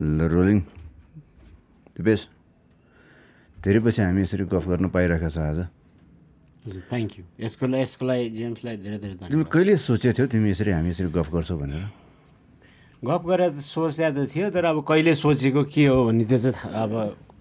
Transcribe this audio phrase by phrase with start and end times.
[0.00, 0.58] ल रोलिङ
[1.96, 2.20] दिपेश
[3.56, 5.58] धेरै पछि हामी यसरी गफ गर्न पाइरहेको छ आज
[6.88, 10.70] थ्याङ्क यू यसको लागि यसको लागि जेम्सलाई धेरै धेरै तिमी कहिले सोचेको थियौ तिमी यसरी
[10.76, 11.84] हामी यसरी गफ गर्छौ भनेर
[13.02, 16.72] गफ गरेर त सोचेको त थियो तर अब कहिले सोचेको के हो भन्ने त्यो चाहिँ
[16.82, 16.90] अब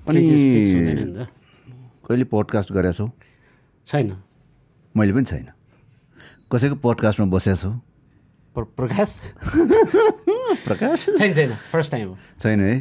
[0.08, 1.28] अनि- केही चिज fix हुँदैन नि त
[2.08, 3.08] कहिले पोडकास्ट गरेका छौ
[3.88, 4.08] छैन
[4.96, 5.48] मैले पनि छैन
[6.52, 7.72] कसैको पोडकास्टमा बसेका छौ
[8.56, 9.10] प्र- प्रकाश
[10.66, 11.06] प्रकाश?
[11.18, 12.74] छैन छैन फर्स्ट टाइम हो। छैन है?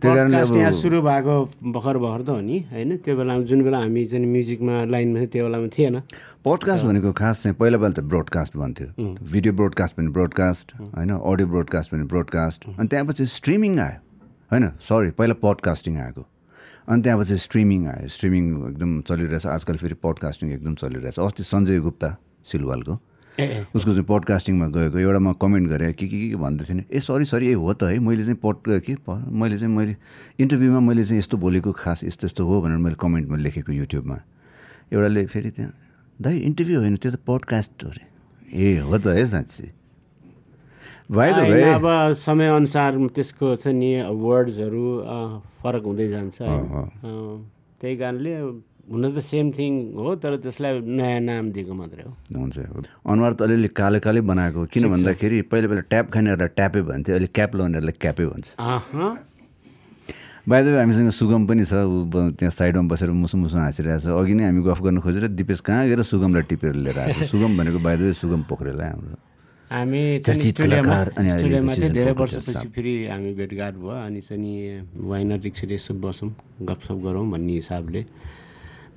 [0.00, 1.34] त्यो कारणले यहाँ सुरु भएको
[1.76, 2.96] भर्खर भर्खर त हो नि होइन?
[3.04, 5.96] त्यो बेलामा जुन बेला हामी चाहिँ म्युजिकमा लाइनमा थियो त्यो बेलामा थिएन।
[6.40, 8.88] पोडकास्ट भनेको खास चाहिँ पहिला पहिला त ब्रोडकास्ट भन्थ्यो।
[9.28, 11.10] भिडियो ब्रोडकास्ट पनि ब्रोडकास्ट होइन?
[11.20, 13.98] अडियो ब्रोडकास्ट पनि ब्रोडकास्ट अनि त्यहाँपछि स्ट्रिमिङ आयो
[14.50, 14.64] होइन?
[14.80, 16.22] सरी पहिला पडकास्टिङ आएको।
[16.88, 22.16] अनि त्यहाँपछि स्ट्रिमिङ आयो। स्ट्रिमिङ एकदम चलिरहेछ। आजकल फेरि पडकास्टिङ एकदम चलिरहेछ। अस्ति सञ्जय गुप्ता
[22.48, 22.94] सिलवालको।
[23.38, 27.24] उसको चाहिँ पडकास्टिङमा गएको एउटा म कमेन्ट गरेँ के के के भन्दै थिएँ ए सरी
[27.24, 29.96] सरी ए हो त है मैले चाहिँ पड के मैले चाहिँ मैले
[30.40, 34.18] इन्टरभ्यूमा मैले चाहिँ यस्तो बोलेको खास यस्तो यस्तो हो भनेर मैले कमेन्टमा लेखेको युट्युबमा
[34.92, 35.72] एउटाले फेरि त्यहाँ
[36.20, 38.04] दाइ इन्टरभ्यू होइन त्यो त पडकास्ट हो अरे
[38.52, 39.66] ए हो त है साँच्ची।
[41.10, 44.84] भाइ त भाइ अब समयअनुसार त्यसको चाहिँ नि वर्ड्सहरू
[45.62, 48.34] फरक हुँदै जान्छ त्यही कारणले
[48.90, 52.58] हुन त सेम थिङ हो तर त्यसलाई नयाँ नाम दिएको मात्रै हो। हुन्छ।
[53.06, 57.30] अनुहार त अलिअलि कालो कालै बनाएको किन भन्दाखेरि पहिला पहिला ट्याप खानेहरूलाई ट्यापे भन्थ्यो। अहिले
[57.30, 58.46] क्याप लगाउनेहरूलाई क्यापै भन्छ।
[60.50, 64.44] बाहिर हामीसँग सुगम पनि छ। ऊ त्यहाँ साइडमा बसेर मुसु मुसु हाँसिरहेको छ अघि नै
[64.50, 68.42] हामी गफ गर्न खोजेर दिपेश कहाँ गएर सुगमलाई टिपेर लिएर आएको सुगम भनेको बाहिर सुगम
[68.50, 69.16] पोखरेल है हाम्रो।
[69.70, 74.52] हामी स्टुडियोमा चाहिँ धेरै वर्षपछि। फेरि हामी भेटघाट भयो। अनि चाहिँ नि
[74.98, 76.34] वाइन रिक्सरी यसो बसौँ
[76.66, 78.00] गफसप गरौँ भन्ने हिसाबले।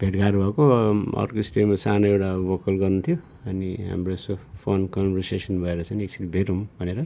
[0.03, 0.63] भेटघाट भएको
[1.15, 6.27] अर्को स्टुडियोमा सानो एउटा भोकल गर्नु थियो अनि हाम्रो यसो फोन कन्भर्सेसन भएर चाहिँ एकछिन
[6.27, 6.99] भेटौँ भनेर।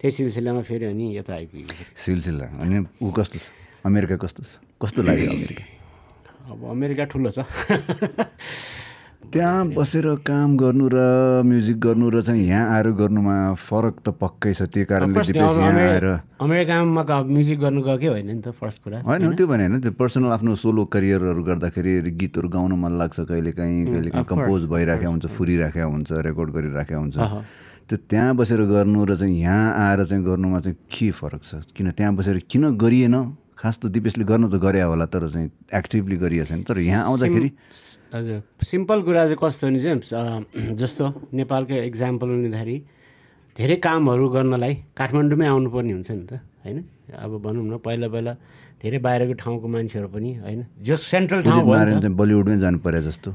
[0.00, 3.52] त्यही सिलसिलामा फेरि अनि यता आइपुग्यो सिलसिला अनि ऊ कस्तो छ?
[3.84, 4.56] अमेरिका कस्तो छ?
[4.80, 5.64] कस्तो लाग्यो अमेरिका?
[6.48, 7.44] अब अमेरिका ठुलो छ।
[9.32, 10.96] त्यहाँ बसेर काम गर्नु र
[11.44, 16.06] म्युजिक गर्नु र चाहिँ यहाँ आएर गर्नुमा फरक त पक्कै छ त्यही कारणले यहाँ आएर
[16.40, 20.32] अमेरिकामा म्युजिक गर्नु गएकै होइन नि त फर्स्ट कुरा। होइन त्यो भने होइन त्यो पर्सनल
[20.32, 25.26] आफ्नो सोलो करियरहरू गर्दाखेरि गीतहरू गाउन मन लाग्छ कहिले काहीँ कहिले काहीँ कम्पोज भइराखेको हुन्छ
[25.28, 27.16] फुरिराखेको हुन्छ रेकर्ड गरिराखेको हुन्छ।
[27.88, 31.68] त्यो त्यहाँ बसेर गर्नु र चाहिँ यहाँ आएर चाहिँ गर्नुमा चाहिँ के फरक छ?
[31.76, 33.16] किन त्यहाँ बसेर किन गरिएन?
[33.58, 37.50] खास त दिपेशले गर्नु त गरे होला तर चाहिँ एक्टिभली गरिएको छैन तर यहाँ आउँदाखेरि
[38.14, 41.04] हजुर। सिम्पल कुरा चाहिँ कस्तो भने चाहिँ जस्तो
[41.34, 42.76] नेपालकै इक्जाम्पल लिँदाखेरि
[43.58, 46.32] धेरै कामहरू गर्नलाई काठमाडौँमै आउनुपर्ने हुन्छ नि त
[46.62, 46.78] होइन?
[47.18, 48.32] अब भनौँ न पहिला पहिला
[48.78, 50.60] धेरै बाहिरको ठाउँको मान्छेहरू पनि होइन?
[50.78, 53.30] जो सेन्ट्रल ठाउँ नि बलिउडमै जानु परे जस्तो।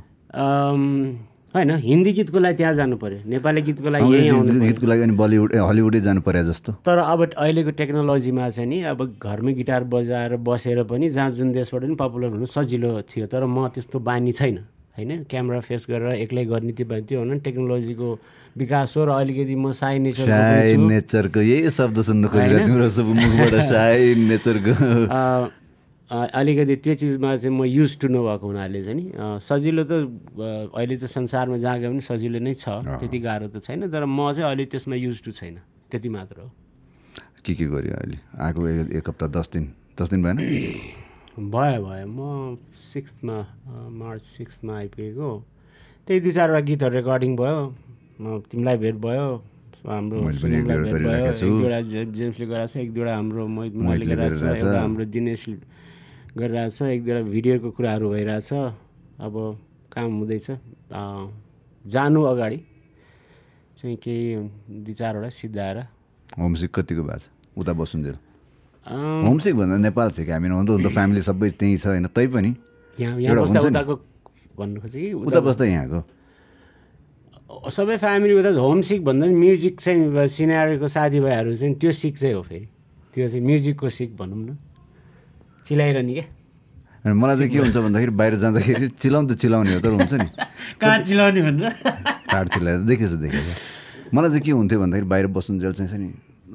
[1.56, 5.56] होइन हिन्दी गीतको लागि त्यहाँ जानु पऱ्यो नेपाली गीतको लागि यहीँ गीतको लागि अनि बलिउड
[5.56, 10.84] हलिउडै जानु परे जस्तो। तर अब अहिलेको टेक्नोलोजीमा चाहिँ नि अब घरमै गिटार बजाएर बसेर
[10.90, 14.58] पनि जहाँ जुन देशबाट पनि पपुलर हुनु सजिलो थियो तर म त्यस्तो बानी छैन
[14.97, 15.12] होइन?
[15.30, 18.09] क्यामेरा फेस गरेर एक्लै गर्ने त्यो बानी त्यो भन्नु टेक्नोलोजीको
[18.58, 22.74] विकास हो र अलिकति म साई नेचर साई नेचरको यही शब्द सुन्नु खोजिरहेको
[26.13, 29.06] अलिकति त्यो चिजमा चाहिँ म युज टु नभएको हुनाले चाहिँ नि
[29.41, 29.91] सजिलो त
[30.78, 34.29] अहिले त संसारमा जहाँ गए पनि सजिलो नै छ त्यति गाह्रो त छैन तर म
[34.34, 35.57] चाहिँ अहिले त्यसमा युज टु छैन
[35.90, 36.50] त्यति मात्र हो।
[37.46, 38.18] के के गर्यो अहिले?
[38.46, 38.59] आएको
[38.97, 39.66] एक हप्ता दस दिन
[40.00, 40.38] दस दिन भएन?
[41.53, 43.38] भयो भयो। म सिक्समा
[43.90, 45.31] मार्च सिक्समा आइपुगेको।
[46.07, 47.59] त्यही दुई चारवटा गीतहरू रेकर्डिङ भयो
[48.22, 49.28] म तिमीलाई भेट भयो
[49.90, 50.66] हाम्रो मैले एक
[51.41, 51.80] दुईवटा
[52.16, 55.44] जेम्सले गराएको छ एक दुईवटा हाम्रो मोहितले गराएको छ। एउटा हाम्रो दिनेश
[56.34, 58.50] गरिरहेको छ एक दुईवटा भिडियोको कुराहरू भइरहेछ।
[59.22, 59.34] अब
[59.94, 60.48] काम हुँदैछ।
[61.86, 62.60] जानु अगाडि
[63.78, 64.26] चाहिँ केही
[64.84, 65.78] दुई चारवटा सिद्धाएर
[66.40, 67.30] होमसिक कतिको भएको छ?
[67.58, 68.18] उता बसुन्जेल।
[68.86, 72.08] होमसिक भन्दा नेपाल छ कि हामी हुन त हुन त फ्यामिली सबै त्यहीँ छ होइन
[72.10, 72.52] तै पनि।
[72.98, 73.94] उताको
[74.58, 75.14] भन्नु खोजेँ कि?
[75.14, 76.00] उता बस्दा यहाँको।
[77.70, 82.36] सबै फ्यामिली उता होम सिक भन्दा पनि म्युजिक चाहिँ सिनारीको साथीभाइहरू चाहिँ त्यो सिक चाहिँ
[82.36, 82.68] हो फेरि।
[83.14, 84.57] त्यो चाहिँ म्युजिकको सिक भनौँ न।
[85.68, 86.25] चिलाइरहने क्या
[87.06, 90.27] अनि मलाई चाहिँ के हुन्छ भन्दाखेरि बाहिर जाँदाखेरि चिलाउनु त चिलाउने हो तर हुन्छ नि।
[90.81, 91.71] कहाँ चिलाउने भनेर?
[92.31, 93.48] काठ चिलाएर देखेछ देखेछ
[94.13, 96.07] मलाई चाहिँ के हुन्थ्यो भन्दाखेरि बाहिर बस्नुन्जेल चाहिँ छ नि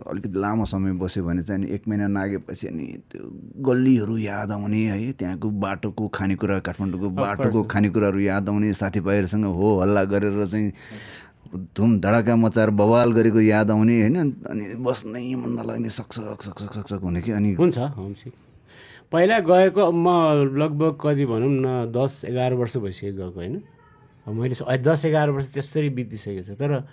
[0.09, 3.23] अलिकति लामो समय बस्यो भने चाहिँ अनि एक महिना नागेपछि अनि त्यो
[3.67, 10.05] गल्लीहरू याद आउने है त्यहाँको बाटोको खानेकुरा काठमाडौँको बाटोको खानेकुराहरू याद आउने साथीभाइहरूसँग हो हल्ला
[10.13, 10.71] गरेर चाहिँ
[11.77, 14.17] धुम धडाका मचाएर बवाल गरेको याद आउने होइन
[14.49, 17.79] अनि बस्नै मन नलाग्ने सक्सक सक्सक सक्सक हुने कि अनि हुन्छ।
[19.13, 20.07] पहिला गएको म
[20.53, 23.63] लगभग कति भनौँ न दस एघार वर्ष भइसक्यो गएको होइन?
[24.29, 26.85] मैले दस एघार वर्ष त्यसरी बितिसकेको छ। तर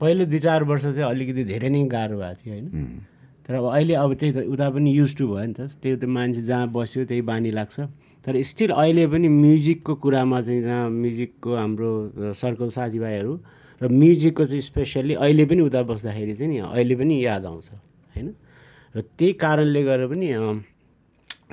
[0.00, 2.66] पहिलो दुई चार वर्ष चाहिँ अलिकति धेरै नै गाह्रो भएको थियो होइन?
[3.44, 6.04] तर अब अहिले अब त्यही त उता पनि युज टु भयो नि त। त्यही त
[6.08, 7.76] मान्छे जहाँ बस्यो त्यही बानी लाग्छ।
[8.24, 11.90] तर स्टिल अहिले पनि म्युजिकको कुरामा चाहिँ जहाँ म्युजिकको हाम्रो
[12.32, 13.32] सर्कल साथीभाइहरू
[13.80, 17.68] र म्युजिकको चाहिँ स्पेसल्ली अहिले पनि उता बस्दाखेरि चाहिँ नि अहिले पनि याद आउँछ
[18.16, 18.28] होइन?
[18.96, 20.28] र त्यही कारणले गर्दा पनि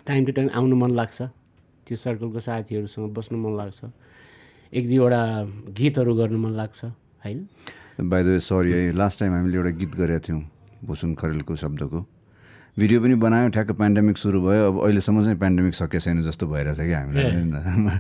[0.06, 1.22] टाइम टु टाइम आउनु मन लाग्छ।
[1.88, 3.80] त्यो सर्कलको साथीहरूसँग बस्नु मन लाग्छ।
[4.74, 5.22] एक दुईवटा
[5.78, 6.84] गीतहरू गर्नु मन लाग्छ
[7.26, 7.40] होइन?
[8.02, 10.42] बाई द वे सरी है लास्ट टाइम हामीले एउटा गीत गरेका थियौँ
[10.84, 12.00] भुसुन खरेलको शब्दको।
[12.76, 16.80] भिडियो पनि बनायो ठ्याक्क पेन्डेमिक सुरु भयो। अब अहिलेसम्म चाहिँ पेन्डेमिक सके छैन जस्तो भइरहेछ
[16.80, 18.00] कि हामीलाई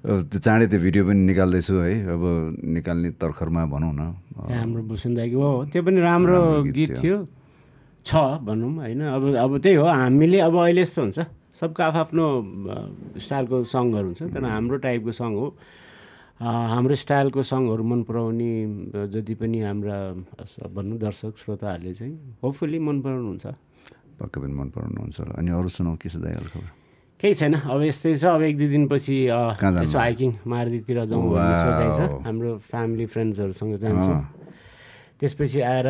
[0.00, 2.22] अब त्यो चाँडै त्यो भिडियो पनि निकाल्दैछु है। अब
[2.60, 4.02] निकाल्ने तर्खरमा भनौँ न।
[4.36, 6.38] हाम्रो भूषण दाईको हो त्यो पनि राम्रो
[6.68, 7.16] गीत थियो।
[8.06, 9.00] छ भनौँ होइन?
[9.02, 11.18] अब अब त्यही हो हामीले अब अहिले यस्तो हुन्छ।
[11.60, 12.24] सबको आफ्नो
[13.20, 15.46] स्टाइलको सङहरू हुन्छ तर हाम्रो टाइपको सङ हो।
[16.40, 18.50] हाम्रो स्टाइलको सङहरू मन पराउने
[19.12, 19.96] जति पनि हाम्रा
[20.72, 23.46] भनौँ दर्शक श्रोताहरूले चाहिँ होपफुल्ली मन पराउनुहुन्छ।
[24.16, 26.68] पक्कै पनि मन पराउनुहुन्छ होला। अनि अरू सुनाउ के छ दाइ अरू खबर?
[27.20, 29.98] केही छैन। अब यस्तै छ। अब एक दुई दिनपछि यसो?
[30.00, 34.12] हाइकिङ मारुतितिर जाउँ भन्ने। सोचाइ छ। हाम्रो फ्यामिली फ्रेन्ड्सहरूसँग जान्छु।
[35.20, 35.86] त्यसपछि आएर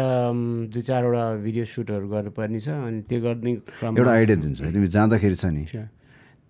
[0.74, 3.50] दुई चारवटा भिडियो सुटहरू गर्नुपर्ने छ अनि त्यो गर्ने
[3.94, 5.62] एउटा आइडिया दिन्छु तिमी जाँदाखेरि छ नि.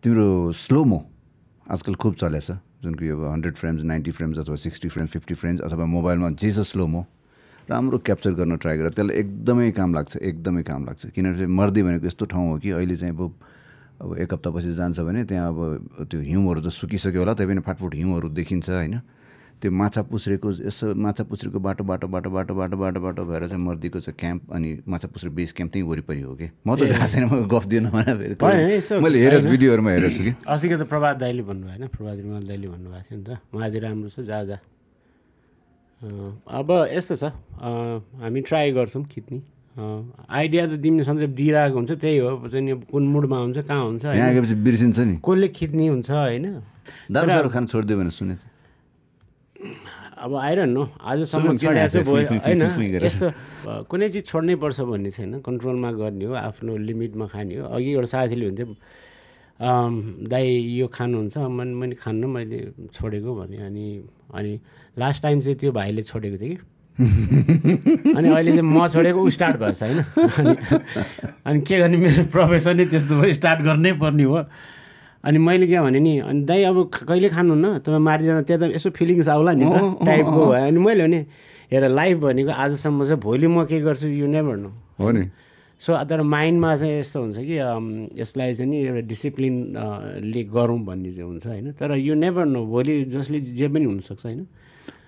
[0.00, 0.98] तिम्रो स्लोमो
[1.66, 2.50] आजकल खुब चलेछ।
[2.80, 6.50] जुन कि अब हन्ड्रेड फ्रेम्स नाइन्टी फ्रेम्स अथवा सिक्सटी फ्रेम्स फिफ्टी फ्रेम्स अथवा मोबाइलमा जे
[6.56, 7.04] छ स्लोमो
[7.68, 12.06] राम्रो क्याप्चर गर्न ट्राई गर। त्यसलाई एकदमै काम लाग्छ एकदमै काम लाग्छ। किनभने मर्दी भनेको
[12.06, 13.20] यस्तो ठाउँ हो कि अहिले चाहिँ अब
[14.00, 17.94] अब एक हप्तापछि जान्छ भने त्यहाँ अब त्यो हिउँहरू त सुकिसक्यो होला त्यही पनि फाटफुट
[17.94, 18.96] हिउँहरू देखिन्छ होइन?
[19.60, 23.60] त्यो माछा पुछ्रेको यसो माछा पुछ्रेको बाटो बाटो बाटो बाटो बाटो बाटो बाटो भएर चाहिँ
[23.60, 26.48] मर्दीको चाहिँ क्याम्प अनि माछा पुछ्रे बेस क्याम्प त्यहीँ वरिपरि हो कि?
[26.64, 30.32] म त गएको छैन म गफ दिएन मैले हेरेको। भिडियोहरूमा हेरेको कि?
[30.48, 34.08] अस्तिको त प्रभात दाईले भन्नुभयो होइन प्रभात रिमाल दाईले भन्नुभएको थियो नि त। उहाँले राम्रो
[34.08, 34.56] छ जा जा।
[36.48, 37.24] अब यस्तो छ।
[38.16, 39.40] हामी ट्राई गर्छौँ खिच्ने।
[39.76, 44.08] आइडिया त दिने सधैँ दिइरहेको हुन्छ त्यही हो। चाहिँ नि कुन मुडमा हुन्छ कहाँ हुन्छ
[44.56, 46.46] बिर्सिन्छ नि। कसले खिच्ने हुन्छ होइन।
[47.12, 48.34] दारू सारू खान छोडिदियो भने सुने।
[50.20, 51.42] अब आइरहनु नो आजसम्म
[52.46, 52.62] होइन?
[53.04, 53.26] यस्तो
[53.90, 58.08] कुनै चिज छोड्नै पर्छ भन्ने छैन कन्ट्रोलमा गर्ने हो आफ्नो लिमिटमा खाने हो अघि एउटा
[58.14, 58.66] साथीले भन्थ्यो
[59.60, 59.94] अम,
[60.28, 60.46] दाइ
[60.76, 62.58] यो खानुहुन्छ मैले मैले खान्न मैले
[62.94, 63.86] छोडेको भने अनि
[64.34, 64.52] अनि
[64.98, 69.56] लास्ट टाइम चाहिँ त्यो भाइले छोडेको थियो कि अनि अहिले चाहिँ म छोडेको ऊ स्टार्ट
[69.56, 69.98] भएछ होइन
[71.44, 74.44] अनि के गर्ने मेरो प्रोफेसनै त्यस्तो भयो स्टार्ट गर्नै पर्ने हो
[75.24, 76.76] अनि मैले के भने नि अनि दाइ अब
[77.08, 81.02] कहिले खानुहुन्न तपाईँ मारिजान त्यहाँ त यसो फिलिङ्स आउला नि त टाइपको भयो। अनि मैले
[81.04, 81.20] भने
[81.72, 84.70] हेर लाइफ भनेको आजसम्म चाहिँ भोलि म के गर्छु यु नेभर नो
[85.00, 85.24] हो नि।
[85.80, 87.56] सो तर माइन्डमा चाहिँ यस्तो हुन्छ कि
[88.20, 89.54] यसलाई चाहिँ नि एउटा डिसिप्लिन
[90.24, 91.72] ले गरौँ भन्ने चाहिँ हुन्छ होइन?
[91.72, 94.46] तर यो नेभर नो भोलि जसले जे पनि हुनसक्छ होइन?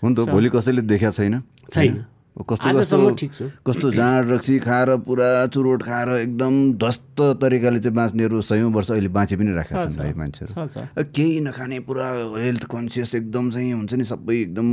[0.01, 1.43] हुन त भोलि कसैले देखाएको छैन।
[1.73, 8.41] छैन। कस्तो कस्तो कस्तो जाँड रक्सी खाएर पुरा चुरोट खाएर एकदम ध्वस्त तरिकाले चाहिँ बाँच्नेहरू
[8.41, 13.51] सयौँ वर्ष अहिले बाँचे पनि राखेका छन् भाइ मान्छेहरू। केही नखाने पुरा हेल्थ कन्सियस एकदम
[13.53, 14.67] चाहिँ हुन्छ नि सबै एकदम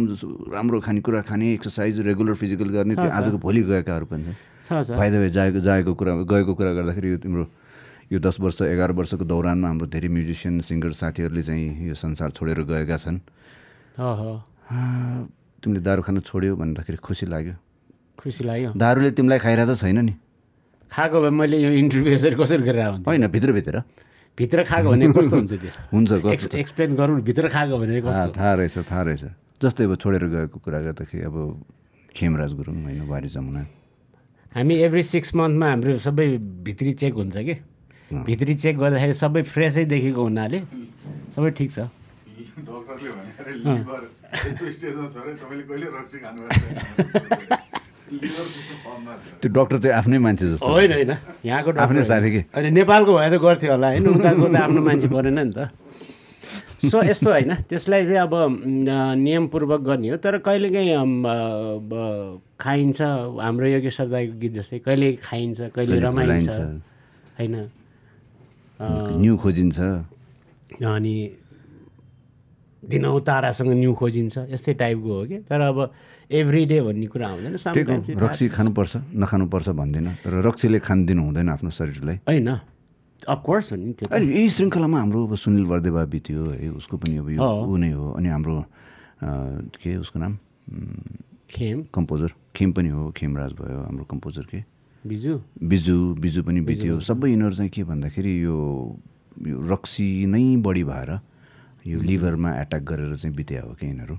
[0.56, 5.30] राम्रो खानेकुरा खाने एक्सर्साइज रेगुलर फिजिकल गर्ने त्यो आजको भोलि गएकाहरू पनि छन्। फाइदा भयो
[5.30, 7.44] जाएको जाएको कुरा गएको कुरा गर्दाखेरि यो तिम्रो
[8.08, 12.64] यो दस वर्ष एघार वर्षको दौरानमा हाम्रो धेरै म्युजिसियन सिङ्गर साथीहरूले चाहिँ यो संसार छोडेर
[12.64, 13.20] गएका छन्।
[14.00, 14.32] हो हो
[15.62, 17.56] तिमीले दारू खान छोड्यो भन्दाखेरि खुसी लाग्यो।
[18.20, 20.14] खुसी लाग्यो। दारूले तिमीलाई खाइरहेको त छैन नि।
[20.92, 23.84] खाएको भए मैले यो इन्टरभ्यू यसरी कसरी गरेर होइन भित्रभित्र
[24.38, 25.72] भित्र खाएको भने कस्तो हुन्छ त्यो?
[25.94, 26.12] हुन्छ
[26.56, 28.30] एक्सप्लेन गरौँ भित्र खाएको भने कस्तो?
[28.38, 29.24] थाहा रहेछ थाहा रहेछ।
[29.62, 31.36] जस्तै अब छोडेर गएको कुरा गर्दाखेरि अब
[32.16, 33.62] खेमराज गुरुङ होइन वारी जमुना।
[34.56, 36.28] हामी एभ्री सिक्स मन्थमा हाम्रो सबै
[36.66, 37.56] भित्री चेक हुन्छ कि?
[38.26, 40.60] भित्री चेक गर्दाखेरि सबै फ्रेसै देखेको हुनाले
[41.36, 41.80] सबै ठिक छ।
[42.40, 44.02] डक्टरले भने अरे लिभर
[44.46, 46.18] यस्तो स्टेजमा छ अरे तपाईँले कहिले रक्सी
[48.10, 51.12] त्यो डक्टर चाहिँ आफ्नै मान्छे जस्तो होइन होइन
[51.46, 52.40] यहाँको डक्टर आफ्नै। साथी कि?
[52.56, 55.70] होइन नेपालको भए त गर्थ्यो होला होइन उताको त आफ्नो मान्छे परेन नि त
[56.90, 58.34] सो यस्तो होइन त्यसलाई चाहिँ अब
[59.20, 60.96] नियमपूर्वक गर्ने हो तर कहिलेकाहीँ
[62.60, 63.00] खाइन्छ
[63.44, 66.50] हाम्रो योगेश सरदाईको गीत जस्तै कहिले खाइन्छ कहिले रमाइन्छ।
[67.38, 67.56] होइन
[69.22, 69.80] न्यु खोजिन्छ
[70.82, 71.16] अनि
[72.90, 75.38] दिनौँ तारासँग न्यु खोजिन्छ। यस्तै टाइपको हो कि?
[75.46, 75.78] तर अब
[76.30, 80.80] एभ्री डे भन्ने कुरा आउँदैन। ठिक हो Sometimes it रक्सी खानुपर्छ नखानुपर्छ भन्दिनँ। तर रक्सीले
[80.82, 82.50] खान दिनु हुँदैन आफ्नो शरीरलाई। होइन।
[83.30, 87.30] अफकोर्स हो नि त्यो यही श्रृङ्खलामा हाम्रो अब सुनिल वर्देवा बित्यो है उसको पनि अब
[87.30, 88.56] यो। ऊ नै हो। अनि हाम्रो
[89.78, 90.34] के उसको नाम?
[91.50, 94.64] खेम। कम्पोजर। खेम पनि हो खेमराज भयो हाम्रो कम्पोजर के?
[95.04, 98.56] बिजु। बिजु बिजु पनि बित्यो। सबै यिनीहरू चाहिँ के भन्दाखेरि यो
[99.48, 101.12] यो रक्सी नै बढी भएर
[101.86, 104.16] यो लिभरमा एट्याक गरेर चाहिँ बित्या हो कि यिनीहरू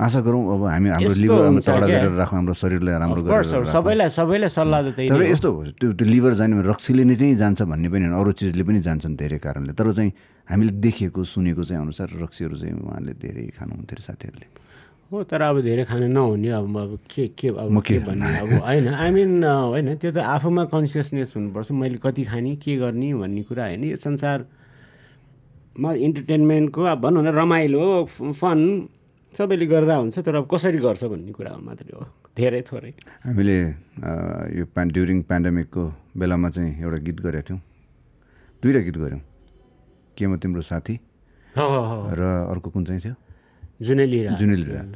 [0.00, 1.76] आशा गरौँ अब हामी हाम्रो लिभर क्या?
[1.76, 6.06] गरेर राखौँ हाम्रो शरीरलाई राम्रो गरेर। सबैलाई सबैलाई सल्लाह त तर। यस्तो हो, त्यो त्यो
[6.08, 9.38] लिभर जाने भने रक्सीले नै चाहिँ जान्छ भन्ने पनि होइन अरू चिजले पनि जान्छन् धेरै
[9.44, 10.12] कारणले तर चाहिँ
[10.48, 14.46] हामीले देखेको सुनेको चाहिँ अनुसार रक्सीहरू चाहिँ उहाँले धेरै खानुहुन्थ्यो अरे साथीहरूले
[15.12, 17.98] हो तर अब धेरै खानु नहुने अब अब के के अब के?
[18.08, 22.72] भन्ने अब होइन आई मिन होइन त्यो त आफूमा कन्सियसनेस हुनुपर्छ मैले कति खाने के
[22.80, 23.96] गर्ने भन्ने कुरा होइन यो
[25.70, 28.88] संसारमा इन्टरटेनमेन्टको अब भनौँ न रमाइलो फन
[29.32, 32.04] सबैले गरेर हुन्छ तर अब कसरी गर्छ भन्ने कुरा मात्रै हो।
[32.36, 32.92] धेरै थोरै।
[33.24, 33.58] हामीले
[34.58, 35.82] यो प्यान ड्युरिङ पेन्डेमिकको
[36.18, 37.60] बेलामा चाहिँ एउटा गीत गरेका थियौँ।
[38.62, 39.22] दुईवटा गीत गऱ्यौँ।
[40.18, 40.94] के म तिम्रो साथी?
[41.54, 43.14] हो हो हो। र अर्को कुन चाहिँ थियो?
[43.80, 44.92] जुनै लिएर जुनेली रात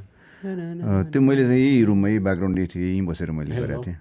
[1.14, 3.98] त्यो मैले चाहिँ यही रुममा यही ब्याकग्राउन्ड यही थियो यहीँ बसेर मैले गरेको थिएँ।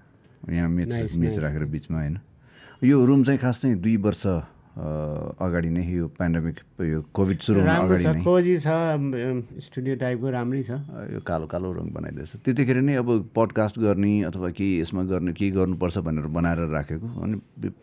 [0.50, 1.38] यहाँ मेच मेच.
[1.38, 2.18] राखेर बिचमा होइन।
[2.84, 4.22] यो रुम चाहिँ खास चाहिँ दुई वर्ष
[4.74, 8.68] अगाडि नै यो पेन्डेमिक यो कोभिड सुरु अगाडि छ
[9.62, 10.82] स्टुडियो टाइपको राम्रै छ।
[11.14, 15.50] यो कालो कालो रङ बनाइदिएछ। त्यतिखेर नै अब पडकास्ट गर्ने अथवा केही यसमा गर्ने केही
[15.54, 17.34] गर्नुपर्छ भनेर बनाएर राखेको। अनि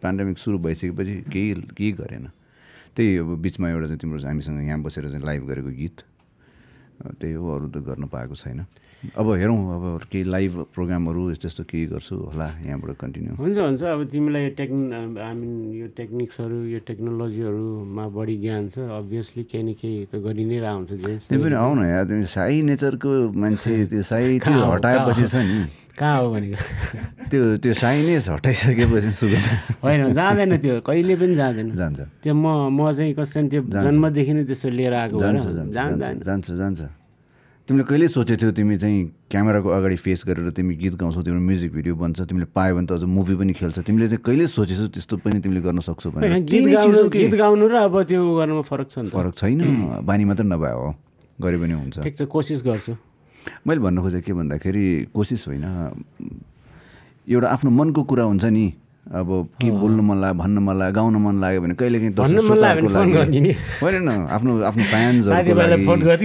[0.03, 2.27] पेन्डेमिक सुरु भइसकेपछि केही केही गरेन।
[2.91, 5.98] त्यही अब बिचमा एउटा चाहिँ तिम्रो हामीसँग यहाँ बसेर चाहिँ लाइभ गरेको गीत।
[7.07, 8.67] त्यही हो अरू त गर्न पाएको छैन।
[9.01, 13.81] अब हेरौँ अब केही लाइभ प्रोग्रामहरू यस्तो यस्तो केही गर्छु होला यहाँबाट कन्टिन्यू हुन्छ हुन्छ।
[13.81, 14.77] अब तिमीलाई यो टेक्न
[15.17, 20.46] आई मिन यो टेक्निक्सहरू यो टेक्नोलोजीहरूमा बढी ज्ञान छ। अभियसली केही न केही त गरि
[20.46, 25.25] नै रहन्छ जेम्स। त्यही पनि आउन या तिमी साई नेचरको मान्छे त्यो साई त्यो हटाएपछि
[25.34, 25.60] छ नि
[25.98, 26.58] कहाँ हो भनेको?
[27.29, 29.50] त्यो त्यो साइनेस हटाइसकेपछि सुगन्ध।
[29.81, 34.43] होइन जाँदैन त्यो। कहिले पनि जाँदैन। जान्छ। त्यो म म चाहिँ कसै त्यो जन्मदेखि नै
[34.46, 37.00] त्यसो लिएर आएको जान्छ जान्छ। जान्छ जान्छ।
[37.72, 41.72] तिमीले कहिले सोचेको थियौ तिमी चाहिँ क्यामेराको अगाडि फेस गरेर तिमी गीत गाउँछौ तिम्रो म्युजिक
[41.72, 45.16] भिडियो बन्छ तिमीले पायो भने त अझ मुभी पनि खेल्छ। तिमीले चाहिँ कहिले सोचेछौ त्यस्तो
[45.24, 46.75] पनि तिमीले गर्न सक्छौ केही
[47.16, 49.63] गीत गाउनु र अब त्यो गर्नुमा फरक छ फरक छैन।
[50.04, 50.88] बानी मात्र नभए हो।
[51.40, 52.92] गरे पनि हुन्छ। ठिक छ कोसिस गर्छु।
[53.63, 54.86] मैले भन्नु खोजेको के भन्दाखेरि
[55.16, 55.63] कोसिस होइन।
[57.24, 61.15] एउटा आफ्नो मनको कुरा हुन्छ नि। अब के बोल्नु मन लाग्यो भन्न मन लाग्यो गाउन
[61.25, 64.51] मन लाग्यो भने कहिले काहीँ भन्न मन लाग्यो भने फोन गर्ने नि। होइन न आफ्नो
[64.62, 64.84] आफ्नो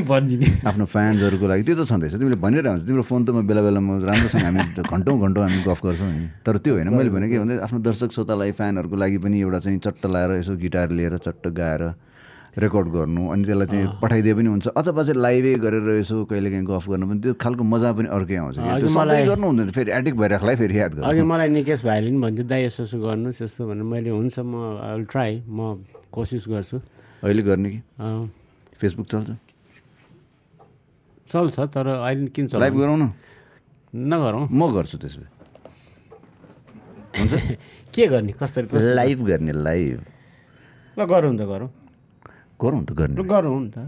[0.06, 3.60] भनिदिने। आफ्नो फ्यान्सहरूको लागि त्यो त छँदैछ। तिमीले भनिरहेको हुन्छ। तिम्रो फोन त म बेला
[3.64, 7.36] बेलामा राम्रोसँग हामी घन्टौँ घन्टौँ हामी गफ गर्छौँ नि तर त्यो होइन। मैले भने के
[7.40, 11.48] भन्दा आफ्नो दर्शक श्रोतालाई फ्यानहरूको लागि पनि एउटा चाहिँ चट्ट लाएर यसो गिटार लिएर चट्ट
[11.48, 11.82] गाएर
[12.56, 16.64] रेकर्ड गर्नु अनि त्यसलाई चाहिँ पठाइदिए पनि हुन्छ। अथवा चाहिँ लाइभै गरेर यसो कहिले काहीँ
[16.72, 19.90] गफ गर्नु पनि त्यो खालको मजा पनि अर्कै आउँछ। त्यो अघि मलाई- गर्नु हुँदैन फेरि
[19.92, 23.42] एडिक्ट भइराख्लाई फेरि याद अघि गर्नु मलाई निकेश भाइले पनि भन्थ्यो दाइ यसो यसो गर्नुहोस्
[23.44, 26.76] यस्तो भनेर। मैले हुन्छ म आई ट्राई म कोसिस गर्छु।
[27.24, 27.80] अहिले गर्ने कि?
[28.80, 29.28] फेसबुक चल्छ?
[31.28, 33.04] चल्छ तर अहिले किन लाइभ चल्छ गरौँ न।
[33.92, 35.28] नगरौँ। म गर्छु त्यसो भए।
[37.20, 37.32] हुन्छ?
[37.94, 38.64] के गर्ने कसरी
[38.96, 40.00] लाइभ गर्ने लाइभ
[40.96, 41.68] ल गरौँ त गरौँ।
[42.60, 43.78] गरौँ त गर्ने। गरौँ नि त।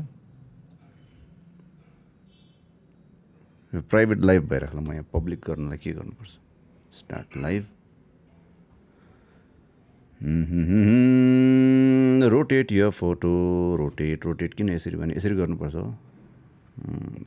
[3.72, 6.30] प्राइभेट लाइभ भइराख्ला म यहाँ पब्लिक गर्नलाई के गर्नुपर्छ?
[6.98, 7.64] स्टार्ट लाइभ
[12.32, 13.30] रोटेट यो फोटो
[13.78, 15.94] रोटेट रोटेट किन यसरी भने यसरी गर्नुपर्छ हो?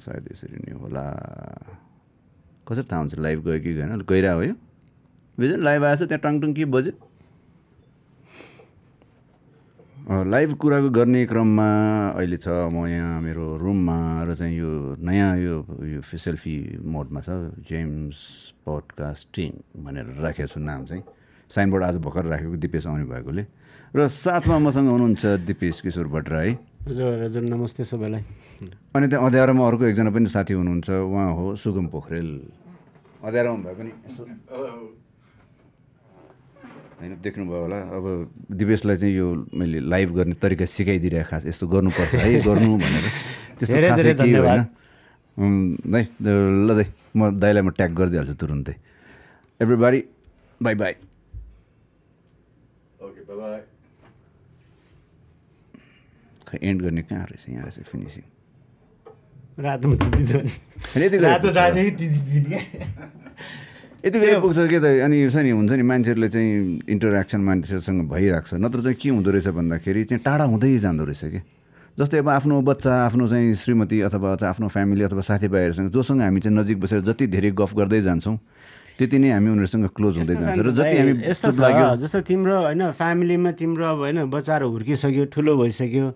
[0.01, 1.03] सायद यसरी नै होला।
[2.67, 3.15] कसरी थाहा हुन्छ?
[3.19, 4.01] लाइभ गयो कि गएन?
[4.09, 4.53] गइरहेको हो यो
[5.37, 6.91] बुझ्यो लाइभ आएछ त्यहाँ टङटङ के बज्यो
[10.00, 11.67] अँ, लाइभ कुराको गर्ने क्रममा
[12.19, 15.55] अहिले छ म यहाँ मेरो रुममा र चाहिँ यो नयाँ यो
[15.87, 18.19] यो सेल्फी मोडमा छ जेम्स
[18.67, 21.03] पडकास्टिङ भनेर राखेको छु नाम चाहिँ।
[21.47, 23.43] साइनबोर्ड आज भर्खर राखेको दिपेश आउने भएकोले
[23.95, 26.51] र साथमा मसँग हुनुहुन्छ दिपेश किशोर भट्टराई।
[26.91, 28.23] हजुर हजुर नमस्ते सबैलाई।
[28.91, 32.29] अनि त्यहाँ अँध्यारोमा अर्को एकजना पनि साथी हुनुहुन्छ उहाँ हो सुगम पोखरेल।
[33.23, 34.27] अँध्यारोमा भए पनि यसो
[37.01, 38.05] होइन देख्नुभयो होला। अब
[38.53, 39.27] दिवेशलाई चाहिँ यो
[39.57, 43.05] मैले लाइभ गर्ने तरिका सिकाइदिरहेको खास यस्तो गर्नुपर्छ है गर्नु भनेर।
[43.57, 44.61] त्यस्तो धेरै होइन?
[45.37, 48.75] दाइ ल दाइ म दाइलाई म ट्याग गरिदिइहाल्छु तुरुन्तै।
[49.59, 49.99] Everybody
[50.61, 50.93] bye bye
[53.01, 53.61] okay bye
[56.47, 57.49] खै एन्ड गर्ने कहाँ रहेछ?
[57.49, 58.23] यहाँ रहेछ फिनिसिङ
[59.57, 59.95] रातोमा
[64.01, 66.49] यति बेला पुग्छ के त अनि छ नि हुन्छ नि मान्छेहरूले चाहिँ
[66.89, 71.23] इन्टरेक्सन मान्छेहरूसँग भइरहेको छ। नत्र चाहिँ के हुँदो रहेछ भन्दाखेरि चाहिँ टाढा हुँदै जाँदो रहेछ
[71.29, 71.41] कि?
[71.99, 76.57] जस्तै अब आफ्नो बच्चा आफ्नो चाहिँ श्रीमती अथवा आफ्नो फ्यामिली अथवा साथीभाइहरूसँग जोसँग हामी चाहिँ
[76.57, 78.37] नजिक बसेर जति धेरै गफ गर्दै जान्छौँ
[78.97, 81.51] त्यति नै हामी उनीहरूसँग क्लोज हुँदै जान्छ। र जति हामी यस्तो
[82.01, 86.07] जस्तो तिम्रो होइन फ्यामिलीमा तिम्रो अब होइन बच्चाहरू हुर्किसक्यो ठुलो भइसक्यो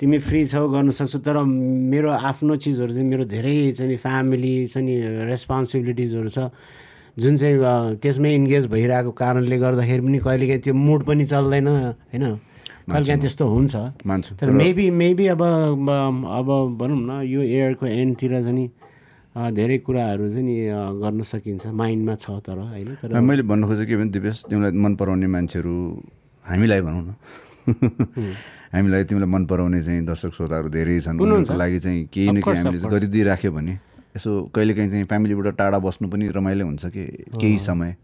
[0.00, 4.54] तिमी फ्री छौ गर्नु सक्छौ तर मेरो आफ्नो चिजहरू चाहिँ मेरो धेरै चाहिँ नि फ्यामिली
[4.74, 4.94] चाहिँ नि
[5.30, 6.38] रेस्पोन्सिबिलिटिजहरू छ।
[7.18, 12.24] जुन चाहिँ त्यसमै इन्गेज भइरहेको कारणले गर्दाखेरि पनि कहिलेकाहीँ त्यो मुड पनि चल्दैन होइन?
[12.88, 13.74] कहिलेकाहीँ त्यस्तो हुन्छ।
[14.06, 16.48] मान्छु। तर मेबी मेबी अब अब
[16.78, 18.68] भनौँ न यो एयरको एन्डतिर चाहिँ
[19.54, 20.56] धेरै कुराहरू चाहिँ नि
[21.02, 22.88] गर्न सकिन्छ। माइन्डमा छ तर होइन?
[23.02, 25.74] तर मैले भन्नु खोजेँ के भने दिपेश तिमीलाई मन पराउने मान्छेहरू
[26.44, 27.10] हामीलाई भनौँ न।
[28.74, 32.56] हामीलाई तिमीलाई मन पराउने चाहिँ दर्शक श्रोताहरू धेरै छन्। उनीहरूको लागि चाहिँ केही न केही
[32.56, 33.74] हामीले गरिदिइराख्यो भने।
[34.18, 37.04] यसो कहिलेकाहीँ चाहिँ फ्यामिलीबाट टाढा बस्नु पनि रमाइलो हुन्छ कि
[37.38, 37.96] केही समय।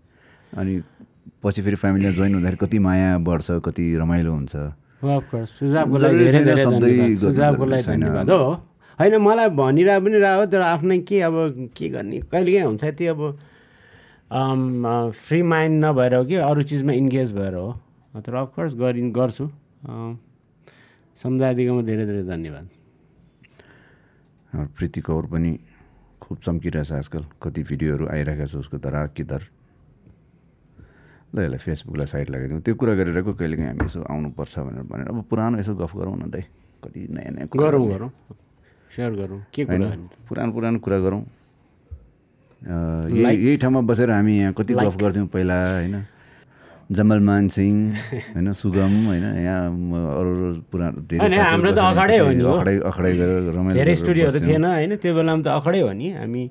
[0.54, 0.72] अनि
[1.42, 4.54] पछि फेरि फ्यामिलीमा जोइन हुँदाखेरि कति माया बढ्छ कति रमाइलो हुन्छ।
[8.98, 11.34] होइन मलाई भनिरह पनि रह तर आफ्नै के अब
[11.76, 12.18] के गर्ने?
[12.30, 13.20] कहिलेकाहीँ हुन्छ त्यो अब
[15.18, 17.68] फ्री माइन्ड नभएर हो कि अरू चिजमा इन्गेज भएर हो।
[18.14, 19.44] तर अफकोर्स गरि गर्छु।
[21.18, 22.68] सम्झाइदिएकोमा धेरै धेरै धन्यवाद।
[24.52, 25.58] हाम्रो प्रीति कौर पनि
[26.34, 29.42] खुब चम्किरहेछ आजकल। कति भिडियोहरू आइरहेको छ उसको धरा कि धर
[31.30, 35.22] ल यसलाई फेसबुकलाई साइड लगाइदिउँ। त्यो कुरा गरिरहेको कहिलेकाहीँ हामी यसो आउनुपर्छ भनेर भनेर। अब
[35.30, 36.42] पुरानो यसो गफ गरौँ न दाइ।
[36.82, 38.10] कति नयाँ नयाँ कुरा गरौँ। गरौँ।
[38.90, 40.26] सेयर गरौँ। के कुरा होइन गर्ने?
[40.26, 41.22] पुरानो पुरानो कुरा गरौँ।
[43.14, 45.94] यही यही ठाउँमा बसेर हामी यहाँ कति गफ गर्थ्यौँ पहिला होइन?
[46.90, 47.76] जमल मान सिंह
[48.34, 49.64] होइन सुगम होइन यहाँ
[50.18, 54.38] अरू अरू पुरानो धेरै हाम्रो त अखाडै हो नि। अखाडै अखाडै गरेर रमाइलो धेरै स्टुडियोहरू।
[54.44, 56.44] थिएन होइन त्यो बेलामा त अखडै हो नि। हामी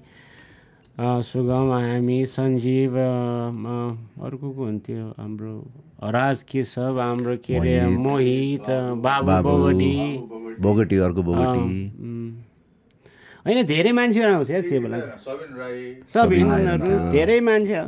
[0.93, 2.93] अ, सुगम हामी सञ्जीव
[4.25, 5.05] अर्को को हुन्थ्यो?
[5.17, 5.53] हाम्रो
[6.13, 8.67] राज केशव हाम्रो के अरे मोहित।
[9.01, 9.93] बाबु बगटी।
[10.61, 11.65] बोगटी अर्को बोगटी।
[13.45, 15.77] होइन धेरै मान्छेहरू आउँथ्यो त्यो बेला सबिन राई।
[16.13, 17.79] सबै सबिन उनीहरू धेरै मान्छे।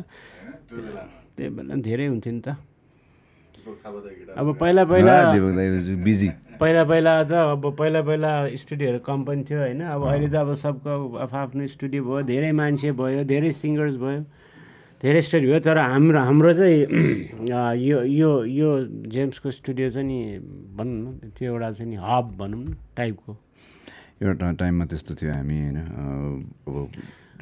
[1.35, 2.49] त्यो बेला धेरै हुन्थ्यो नि त।
[4.37, 5.13] अब पहिला पहिला
[6.05, 10.35] बिजी। पहिला पहिला त अब पहिला पहिला स्टुडियोहरू कम पनि थियो होइन। अब अहिले त
[10.45, 14.21] अब सबको आफ्नो स्टुडियो भयो धेरै मान्छे भयो धेरै सिङ्गर्स भयो
[15.01, 16.79] धेरै स्टुडियो भयो। तर हाम्रो हाम्रो चाहिँ
[17.89, 18.69] यो यो यो
[19.11, 20.19] जेम्सको स्टुडियो चाहिँ नि
[20.77, 23.31] भनौँ न त्यो एउटा चाहिँ नि हब भनौँ न टाइपको।
[24.23, 25.77] एउटा टाइममा त्यस्तो थियो हामी होइन।
[26.67, 26.75] अब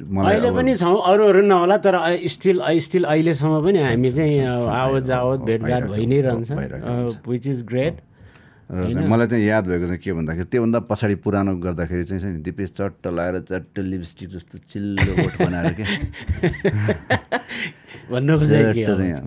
[0.02, 5.90] अहिले पनि छौँ अरूहरू नहोला तर स्टिल स्टिल अहिलेसम्म पनि हामी चाहिँ आवत जावत भेटघाट
[5.90, 6.52] भइ नै रहन्छ
[7.28, 8.00] विच इज ग्रेट
[8.72, 13.06] मलाई चाहिँ याद भएको चाहिँ के भन्दाखेरि त्योभन्दा पछाडि पुरानो गर्दाखेरि चाहिँ नि दिपेश चट्ट
[13.06, 15.84] लगाएर चट्ट लिपस्टिक जस्तो चिल्लो ओठ बनाएर के?
[18.10, 18.38] भन्नु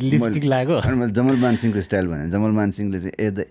[0.03, 3.45] लिपस्टिक मैले जमल मानसिंहको स्टाइल भने। जमल मानसिंहले चाहिँ ए द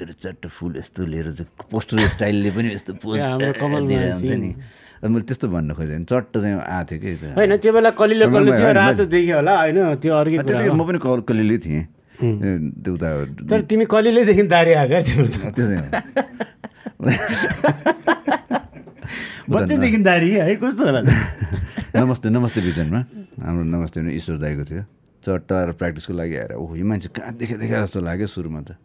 [0.00, 4.54] गरेर चट्ट फुल यस्तो लिएर चाहिँ पोस्टर स्टाइलले पनि यस्तो पोज दिएर। नि।
[5.02, 8.72] मैले त्यस्तो भन्नु खोजेँ चट्ट चाहिँ आएको थियो कि। होइन त्यो बेला कलिलो कलिलो थियो
[8.78, 10.38] रातो देखियो होला होइन त्यो अर्कै।
[10.70, 11.84] म पनि कल कलिलै थिएँ।
[12.22, 13.08] त्यो उता
[13.50, 15.26] तर तिमी कलिलोदेखि दारी आएको त्यो
[15.58, 15.82] चाहिँ
[19.50, 21.00] बच्चैदेखि दारी है कस्तो होला?
[21.98, 23.00] नमस्ते नमस्ते बिजनमा।
[23.42, 24.82] हाम्रो नमस्ते ईश्वर दाईको थियो।
[25.22, 28.78] चट्ट आएर प्र्याक्टिसको लागि आएर ओहो यो मान्छे कहाँ देखे देखे जस्तो लाग्यो सुरुमा त?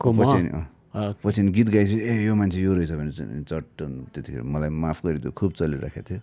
[0.00, 0.50] पछि अनि
[0.94, 5.52] पछि गीत गाएपछि ए यो मान्छे यो रहेछ भने चट्ट त्यतिखेर मलाई माफ गरिदियो। खुब
[5.52, 6.20] चलिरहेको थियो।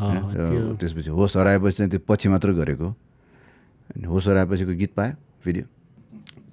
[0.00, 0.76] होइन?
[0.80, 5.12] त्यसपछि होस हराएपछि चाहिँ त्यो पछि मात्र गरेको। अनि होस हराएपछिको गीत पायो
[5.44, 5.64] भिडियो।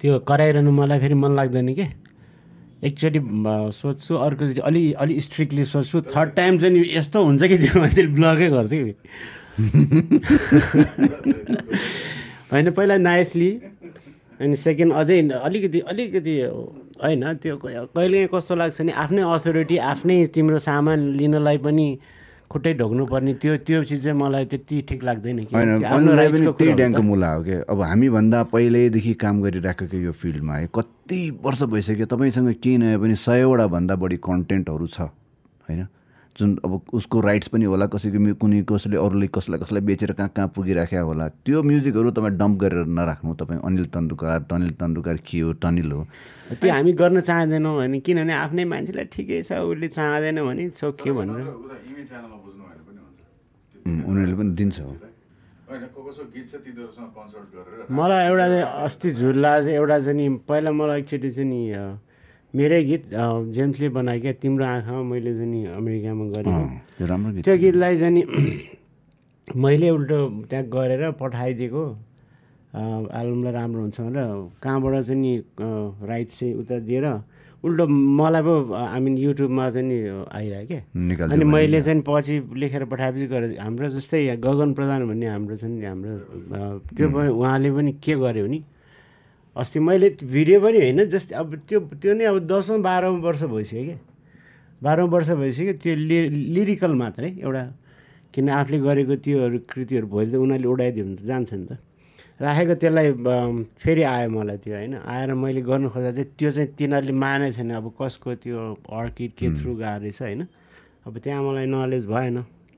[0.00, 1.86] त्यो कराइरहनु मलाई फेरि मन लाग्दैन के?
[2.84, 3.20] एकचोटि
[3.80, 8.08] सोध्छु अर्कोचोटि अलि अलि स्ट्रिक्टली सोध्छु। थर्ड टाइम चाहिँ नि यस्तो हुन्छ कि त्यो मान्छेले
[8.08, 8.94] ब्लगै गर्छ कि?
[12.52, 13.50] होइन पहिला नाइसली
[14.40, 16.40] अनि सेकेन्ड अझै अलिकति अलिकति
[17.02, 21.86] होइन त्यो कहिले कस्तो लाग्छ नि आफ्नै अथोरिटी आफ्नै तिम्रो सामान लिनलाई पनि
[22.50, 26.72] खुट्टै ढोग्नुपर्ने त्यो त्यो चिज चाहिँ मलाई त्यति ठिक लाग्दैन कि। अनलाई पनि को त्यही
[26.72, 30.54] कुरा हो ड्याङको नि त। मुला हो क्या अब हामीभन्दा पहिल्यैदेखि काम गरिराखेको यो फिल्डमा
[30.56, 30.66] है?
[30.74, 35.86] कति वर्ष भइसक्यो तपाईँसँग केही नयाँ पनि सयवटा भन्दा बढी कन्टेन्टहरू छ होइन?
[36.38, 40.48] जुन अब उसको राइट्स पनि होला कसैको कुनै कसैले अरूले कसलाई कसलाई बेचेर कहाँ कहाँ
[40.54, 45.52] पुगिराख्या होला त्यो म्युजिकहरू तपाईँ डम्प गरेर नराख्नु तपाईँ। अनिल तन्दुकार टनिल तन्दुकार के हो
[45.58, 46.06] टनिल हो।
[46.54, 51.46] त्यो हामी गर्न चाहँदैनौँ होइन किनभने आफ्नै मान्छेलाई ठिकै छ उसले चाहँदैन भने सक्यो भनेर।
[51.50, 53.20] उता इमेज च्यानलमा बुझ्नु भने पनि हुन्छ।
[53.86, 54.78] उम्, उनीहरूले पनि दिन्छ
[57.90, 61.60] मलाई एउटा चाहिँ अस्ति झुल्ला चाहिँ एउटा चाहिँ पहिला मलाई एकचोटि चाहिँ नि
[62.56, 63.02] मेरै गीत
[63.54, 67.56] जेम्सले बनायो क्या तिम्रो आँखामा मैले चाहिँ नि अमेरिकामा गरेको। अँ, त्यो राम्रो गीत त्यो
[67.62, 68.22] गीतलाई चाहिँ
[69.62, 70.18] मैले उल्टो
[70.50, 71.84] त्यहाँ गरेर पठाइदिएको।
[72.70, 74.26] एल्बमलाई राम्रो हुन्छ भनेर
[74.62, 75.32] कहाँबाट चाहिँ नि
[76.10, 77.06] राइट चाहिँ उता दिएर
[77.66, 78.54] उल्टो मलाई पो
[79.04, 79.98] मिन युट्युबमा चाहिँ नि
[80.38, 85.54] आइरह्यो क्या। अनि मैले चाहिँ पछि लेखेर पठाएपछि गरेँ हाम्रो जस्तै गगन प्रधान भन्ने हाम्रो
[85.66, 86.14] नि हाम्रो
[86.94, 88.58] त्यो पनि उहाँले पनि के गर्यो भने
[89.56, 93.84] अस्ति मैले भिडियो पनि होइन जस्तै अब त्यो त्यो नै अब दसौँ बाह्रौँ वर्ष भइसक्यो
[93.84, 93.98] क्या।
[94.82, 96.18] बाह्रौँ वर्ष भइसक्यो त्यो लि
[96.54, 97.62] लिरिकल मात्रै एउटा
[98.34, 101.72] किन आफूले गरेको त्योहरू कृतिहरू भोलि त उनीहरूले उडाइदियो भने त जान्छ नि त।
[102.40, 103.08] राखेको त्यसलाई
[103.82, 107.70] फेरि आयो मलाई त्यो होइन। आएर मैले गर्नु खोज्दा चाहिँ त्यो चाहिँ तिनीहरूले मानेको छैन।
[107.74, 110.40] अब कसको त्यो अर्किड के थ्रु गएको रहेछ होइन।
[111.06, 112.36] अब त्यहाँ मलाई नलेज भएन।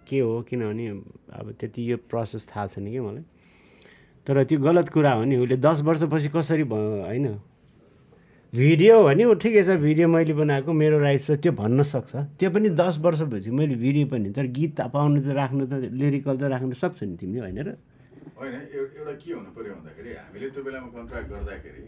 [0.09, 0.89] के हो किनभने
[1.37, 3.25] अब त्यति यो प्रोसेस थाहा छैन कि मलाई।
[4.27, 6.75] तर त्यो गलत कुरा हो नि उसले दस वर्षपछि कसरी भ
[7.07, 7.27] होइन?
[8.53, 12.49] भिडियो भने ऊ ठिकै छ भिडियो मैले बनाएको मेरो राइट्स हो त्यो भन्न सक्छ। त्यो
[12.53, 16.75] पनि दस वर्षपछि मैले भिडियो पनि तर गीत पाउनु त राख्नु त लिरिकल त राख्नु
[16.77, 17.69] सक्छ नि तिमीले होइन र?
[18.37, 21.85] होइन एउ- एउटा के हुनु पऱ्यो भन्दाखेरि हामीले त्यो बेलामा कन्ट्र्याक्ट गर्दाखेरि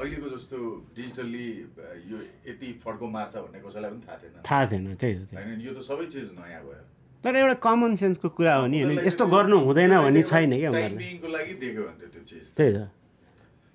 [0.00, 0.56] अहिलेको जस्तो
[0.96, 1.46] डिजिटल्ली
[2.10, 2.16] यो
[2.48, 6.04] यति फड्को मार्छ भन्ने कसैलाई पनि थाहा थिएन। थाहा थिएन त्यही होइन यो त सबै
[6.12, 6.84] चिज नयाँ भयो।
[7.24, 11.18] तर एउटा कमन सेन्सको कुरा हो नि होइन यस्तो गर्नु हुँदैन भन्ने छैन क्या त्यही
[12.56, 12.58] त।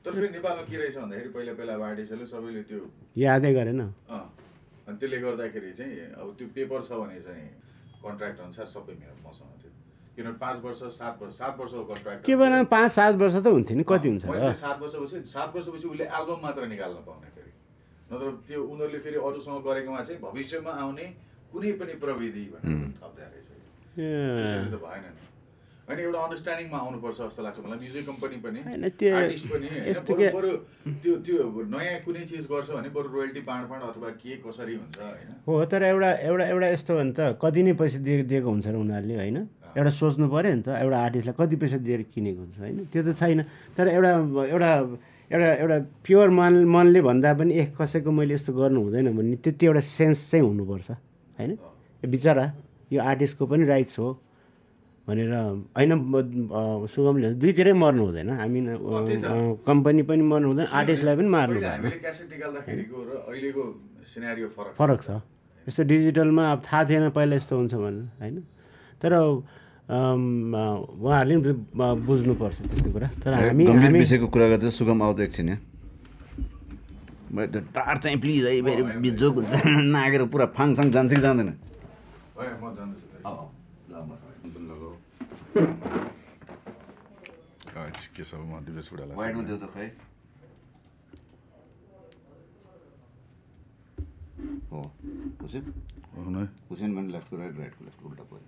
[0.04, 2.80] तर फेरि नेपालमा के रहेछ भन्दाखेरि पहिला पहिला सबैले त्यो
[3.18, 3.82] यादै गरेन।
[4.88, 7.48] अनि त्यसले गर्दाखेरि चाहिँ अब त्यो पेपर छ भने चाहिँ
[8.04, 9.72] कन्ट्र्याक्ट अनुसार सबै मेरो मसँग थियो।
[10.16, 13.78] किनभने पाँच वर्ष सात वर्ष सात वर्षको कन्ट्र्याक्ट के बेला पाँच सात वर्ष त हुन्थ्यो
[13.78, 14.24] नि कति हुन्छ
[14.64, 17.52] सात वर्षपछि सात वर्षपछि उसले एल्बम मात्र निकाल्न पाउने फेरि।
[18.12, 21.06] नत्र त्यो उनीहरूले फेरि अरूसँग गरेकोमा चाहिँ भविष्यमा आउने
[21.52, 23.48] कुनै पनि प्रविधि भनेर थप्दा रहेछ
[23.98, 25.22] त्यसरी त भएन नि।
[25.88, 30.50] होइन एउटा अन्डरस्ट्यान्डिङमा आउनुपर्छ जस्तो लाग्छ मलाई। म्युजिक कम्पनी पनि आर्टिस्ट पनि होइन, बरु
[31.04, 35.30] त्यो त्यो नयाँ कुनै चिज गर्छ भने बरु रोयल्टी बाँडफाँड अथवा के कसरी हुन्छ होइन?
[35.48, 38.68] हो तर एउटा एउटा एउटा यस्तो हो नि त कति नै पैसा दिए दिएको हुन्छ
[38.68, 39.38] र उनीहरूले होइन?
[39.80, 42.78] एउटा सोच्नु पऱ्यो नि त एउटा आर्टिस्टलाई कति पैसा दिएर किनेको हुन्छ होइन?
[42.92, 43.40] त्यो त छैन।
[43.80, 44.12] तर एउटा
[44.44, 44.72] एउटा
[45.32, 49.64] एउटा एउटा प्योर मन मनले भन्दा पनि ए कसैको मैले यस्तो गर्नु हुँदैन भन्ने त्यति
[49.72, 50.88] एउटा सेन्स चाहिँ हुनुपर्छ।
[51.38, 51.52] होइन?
[52.04, 52.46] बिचरा
[52.92, 54.08] यो आर्टिस्टको पनि राइट्स हो
[55.08, 55.32] भनेर
[55.78, 55.92] होइन
[56.92, 58.60] सुगमले दुईतिरै मर्नु हुँदैन। हामी
[59.68, 63.64] कम्पनी पनि मर्नु हुँदैन आर्टिस्टलाई पनि मार्नु भएन हामीले क्यासेट निकाल्दाखेरिको र अहिलेको
[64.04, 65.10] सिनेरियो फरक छ। फरक छ।
[65.68, 68.36] यस्तो डिजिटलमा अब थाहा थिएन पहिला यस्तो हुन्छ भनेर होइन?
[69.02, 69.12] तर
[69.88, 71.54] उहाँहरूले पनि
[72.08, 73.64] बुझ्नुपर्छ त्यस्तो कुरा। तर हामी
[74.00, 75.50] विषयको कुरा गर्दा सुगम आउँदा एकछिन
[77.76, 79.54] तार चाहिँ प्लिज है फेरि बिजोक हुन्छ।
[79.96, 81.50] नागेर पुरा फाङसाङ जान्छ कि जाँदैन।
[82.38, 83.08] होइन म जान्दैछु
[88.16, 89.88] के छ म दिवेश बुढालाई वाइडमा देऊ त खै।
[94.72, 94.80] हो
[95.42, 95.58] खुसी
[96.18, 96.36] हुन
[96.70, 98.48] खुसेन भने लेफ्टको राइट राइटको लेफ्ट उल्टा पऱ्यो।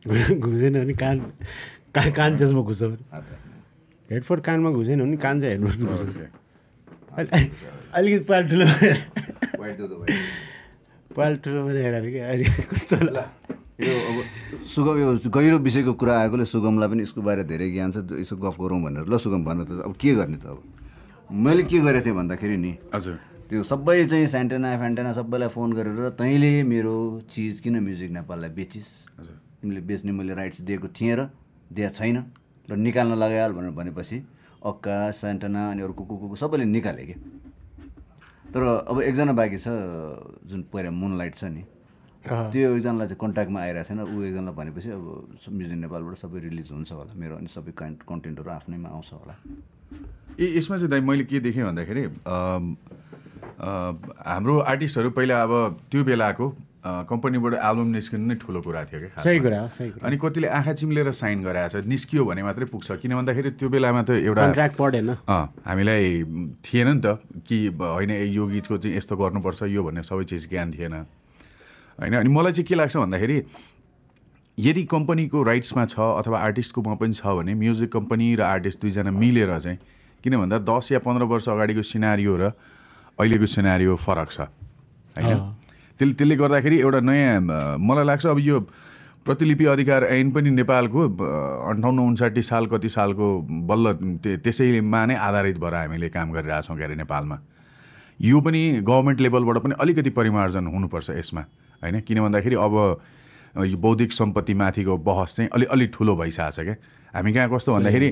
[0.46, 1.16] घुसेन भने कान
[1.94, 3.58] कान कान त्यसमा राख्ने।
[4.10, 6.28] हेडफोन कानमा घुसेन भने कान चाहिँ हेडफोन
[7.10, 8.66] अलिकति पाल ठुलो
[11.16, 13.24] पाल ठुलो बनाएर अहिले कस्तो होला?
[13.80, 14.16] यो अब
[14.68, 18.56] सुगम यो गहिरो विषयको कुरा आएकोले सुगमलाई पनि यसको बारे धेरै ज्ञान छ यसो गफ
[18.60, 20.62] गरौँ भनेर ल सुगम भन्नु त अब के गर्ने त अब?
[21.32, 23.16] मैले के गरेको थिएँ भन्दाखेरि नि हजुर।
[23.48, 26.94] त्यो सबै चाहिँ सेन्टेना फ्यान्टेना सबैलाई फोन गरेर तैँले मेरो
[27.26, 28.88] चिज किन म्युजिक नेपाललाई बेचिस्?
[29.18, 31.20] हजुर। तिमीले बेच्ने मैले राइट्स दिएको थिएँ र
[31.72, 32.16] दिएको छैन
[32.68, 34.16] र निकाल्न लगाइहाल भनेर भनेपछि
[34.62, 37.14] अक्का सेन्टेना अनि अरू कुकु कुकु सबैले निकाले कि?
[38.52, 39.68] तर अब एकजना बाँकी छ
[40.50, 41.64] जुन पहिला मुनलाइट छ नि
[42.24, 45.04] त्यो एकजनालाई चाहिँ कन्ट्याक्टमा आइरहेको छैन। ऊ एकजनालाई भनेपछि अब
[45.48, 49.34] म्युजिक नेपालबाट सबै रिलिज हुन्छ होला मेरो अनि सबै कन् कन्टेन्टहरू आफ्नैमा आउँछ होला।
[50.40, 52.04] ए यसमा चाहिँ दाइ मैले के देखेँ भन्दाखेरि
[54.28, 55.52] हाम्रो आर्टिस्टहरू पहिला अब
[55.90, 56.46] त्यो बेलाको
[56.80, 60.72] कम्पनीबाट एल्बम निस्किनु नै ठुलो कुरा थियो क्या। सही कुरा सही कुरा। अनि कतिले आँखा
[60.80, 64.76] चिम्लेर साइन गराएको छ निस्कियो भने मात्रै पुग्छ। किन भन्दाखेरि त्यो बेलामा त एउटा कन्ट्र्याक्ट
[64.80, 66.04] पढेन। हामीलाई
[66.64, 70.72] थिएन नि त कि होइन यो गीतको चाहिँ यस्तो गर्नुपर्छ यो भन्ने सबै चिज ज्ञान
[70.72, 70.94] थिएन।
[72.00, 73.36] होइन अनि मलाई चाहिँ के लाग्छ भन्दाखेरि
[74.58, 79.52] यदि कम्पनीको राइट्समा छ अथवा आर्टिस्टकोमा पनि छ भने म्युजिक कम्पनी र आर्टिस्ट दुईजना मिलेर
[79.52, 79.78] चाहिँ
[80.24, 82.52] किन भन्दा दस या पन्ध्र वर्ष अगाडिको सिनारियो र
[83.20, 84.48] अहिलेको सिनारियो फरक छ।
[85.20, 85.59] होइन।
[86.00, 88.60] त्यसले त्यसले गर्दाखेरि एउटा नयाँ मलाई लाग्छ अब यो
[89.20, 91.00] प्रतिलिपि अधिकार ऐन पनि नेपालको
[91.70, 93.26] अन्ठाउन्न उन्साठी साल कति सालको
[93.68, 93.92] बल्ल
[94.24, 97.36] त्यसैमा नै आधारित भएर हामीले काम गरिरहेछौँ के अरे नेपालमा।
[98.20, 101.40] यो पनि गभर्मेन्ट लेभलबाट पनि अलिकति परिमार्जन हुनुपर्छ यसमा
[101.84, 102.00] होइन?
[102.00, 102.74] किन भन्दाखेरि अब
[103.68, 106.76] यो बौद्धिक सम्पत्तिमाथिको बहस चाहिँ अलि अलि ठुलो भइसकेको छ क्या।
[107.14, 108.10] हामी कहाँ कस्तो भन्दाखेरि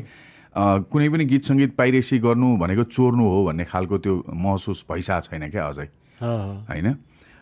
[0.92, 5.50] कुनै पनि गीत सङ्गीत पाइरेसी गर्नु भनेको चोर्नु हो भन्ने खालको त्यो महसुस भइसकेको छैन
[5.50, 5.88] क्या अझै।
[6.20, 6.88] होइन?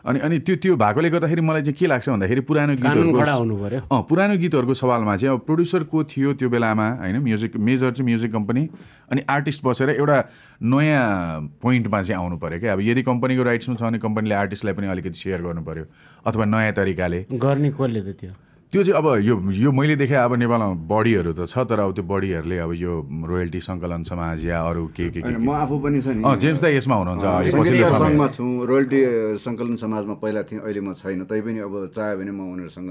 [0.06, 4.36] अनि अनि त्यो त्यो भएकोले गर्दाखेरि मलाई चाहिँ के लाग्छ भन्दाखेरि पुरानो गीतहरूको अँ पुरानो
[4.38, 8.68] गीतहरूको सवालमा चाहिँ अब प्रड्युसर को थियो त्यो बेलामा होइन म्युजिक मेजर चाहिँ म्युजिक कम्पनी
[9.12, 10.18] अनि आर्टिस्ट बसेर एउटा
[10.62, 14.86] नयाँ पोइन्टमा चाहिँ आउनु पऱ्यो क्या। अब यदि कम्पनीको राइट्समा छ भने कम्पनीले आर्टिस्टलाई पनि
[14.94, 15.84] अलिकति सेयर गर्नु पऱ्यो
[16.26, 18.32] अथवा नयाँ तरिकाले। गर्ने कसले त त्यो?
[18.72, 22.04] त्यो चाहिँ अब यो यो मैले देखेँ अब नेपालमा बडीहरू त छ तर अब त्यो
[22.04, 22.92] बडीहरूले अब यो
[23.30, 26.34] रोयल्टी सङ्कलन समाज या अरू के के के होइन, म आफू पनि छ नि। अँ
[26.34, 29.00] जेम्स दाई यसमा हुनुहुन्छ छु। रोयल्टी
[29.46, 32.90] सङ्कलन समाजमा पहिला थिएँ अहिले म छैन। तैपनि अब चाह्यो भने म उनीहरूसँग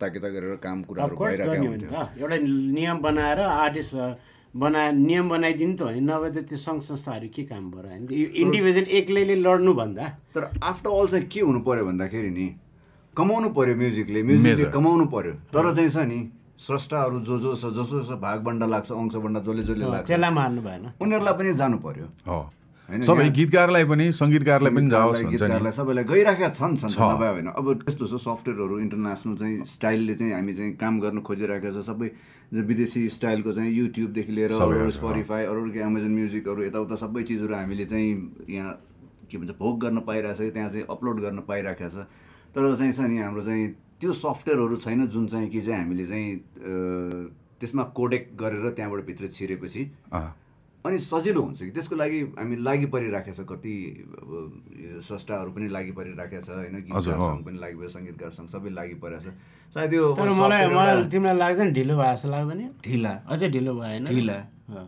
[0.00, 2.36] ताकिता गरेर काम कुराहरू भइरहेको त एउटा
[2.72, 3.92] नियम बनाएर आर्टिस्ट
[4.56, 8.08] बना नियम बनाइदिनु त हो नि नभए त त्यो सङ्घ संस्थाहरू के काम भयो होइन?
[8.08, 12.48] यो इन्डिभिजुअल एक्लैले लड्नु भन्दा। तर आफ्टर अल चाहिँ के हुनु पऱ्यो भन्दाखेरि नि
[13.18, 14.70] कमाउनु पर्यो म्युजिकले। म्युजिकले.
[14.74, 16.18] कमाउनु पर्यो। तर चाहिँ छ नि
[16.58, 20.84] स्रष्टाहरू जो जो छ जसो जसो भागबन्डा लाग्छ अंशबन्डा जसले जसले लाग्छ त्यसलाई मार्नु भएन।
[21.02, 22.06] उनीहरूलाई पनि जानु पर्यो।
[22.88, 27.48] सबै गीतकारलाई पनि सङ्गीतकारलाई पनि जाओस् हुन्छ नि। गीतकारलाई सबैलाई गइराखेका छन् छन्। नभए होइन।
[27.52, 32.08] अब त्यस्तो छ सफ्टवेयरहरू इन्टरनेसनल चाहिँ स्टाइलले चाहिँ हामी चाहिँ काम गर्न खोजिरहेको छ। सबै
[32.48, 34.50] जो विदेशी स्टाइलको चाहिँ युट्युबदेखि लिएर
[34.98, 38.10] स्पोटिफाई अरू अरू एमाजोन म्युजिकहरू यताउता सबै चिजहरू हामीले चाहिँ
[38.56, 38.72] यहाँ
[39.28, 42.08] के भन्छ भोग गर्न पाइरहेको छ त्यहाँ चाहिँ अपलोड गर्न पाइरहेको छ।
[42.54, 43.66] तर चाहिँ छ नि हाम्रो चाहिँ
[44.00, 46.28] त्यो सफ्टवेयरहरू छैन जुन चाहिँ कि चाहिँ हामीले चाहिँ
[47.60, 49.82] त्यसमा कोडेक गरेर त्यहाँबाट भित्र छिरेपछि
[50.12, 50.28] अँ,
[50.84, 53.72] अनि सजिलो हुन्छ कि। त्यसको लागि हामी लागि परिराखेको छ कति
[54.22, 54.30] अब
[54.80, 56.74] यो स्रष्टाहरू पनि लागि परिराखेको छ होइन?
[56.78, 59.34] गीतकार हजुर, हो। सङ्घ पनि लागि पऱ्यो सङ्गीतकार सङ्घ सबै लागि परेको छ।
[59.74, 62.60] सायद यो मलाई मलाई तिमीलाई लाग्दैन ढिलो भयो जस्तो लाग्दैन?
[62.86, 64.38] ढिला। अझै ढिलो भएन ढिला।
[64.70, 64.86] अँ,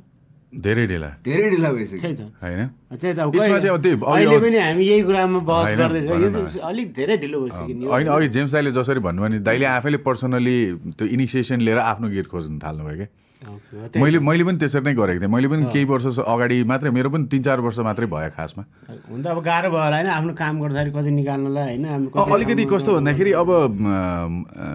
[0.53, 2.61] धेरै ढिला धेरै ढिला भइसक्यो। होइन?
[2.91, 8.29] अहिले पनि हामी यही कुरामा बहस गर्दैछौँ। भन अलिक धेरै ढिलो भइसक्यो नि। होइन अघि
[8.29, 10.59] जेम्स दाईले जसरी भन्नुभयो नि दाइले आफैले पर्सनली
[10.99, 13.09] त्यो इनिसिएसन लिएर आफ्नो गीत खोज्नु थाल्नुभयो क्या।
[13.41, 17.25] मैले मैले पनि त्यसरी नै गरेको थिएँ। मैले पनि केही वर्ष अगाडि मात्रै मेरो पनि
[17.33, 18.63] तिन चार वर्ष मात्रै भयो खासमा।
[19.09, 22.95] हुन त अब गाह्रो भयो होला होइन आफ्नो काम गर्दाखेरि कति निकाल्नलाई होइन अलिकति कस्तो
[23.01, 23.49] भन्दाखेरि अब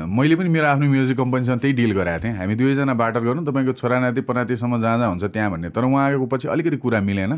[0.10, 3.74] मैले पनि मेरो आफ्नो म्युजिक कम्पनीसँग त्यही डिल गराएको थिएँ। हामी दुवैजना बाटर गरौँ तपाईँको
[3.78, 7.34] छोरा नाति पनातिसम्म जहाँ जहाँ हुन्छ त्यहाँ भन्ने। तर उहाँको पछि अलिकति कुरा मिलेन।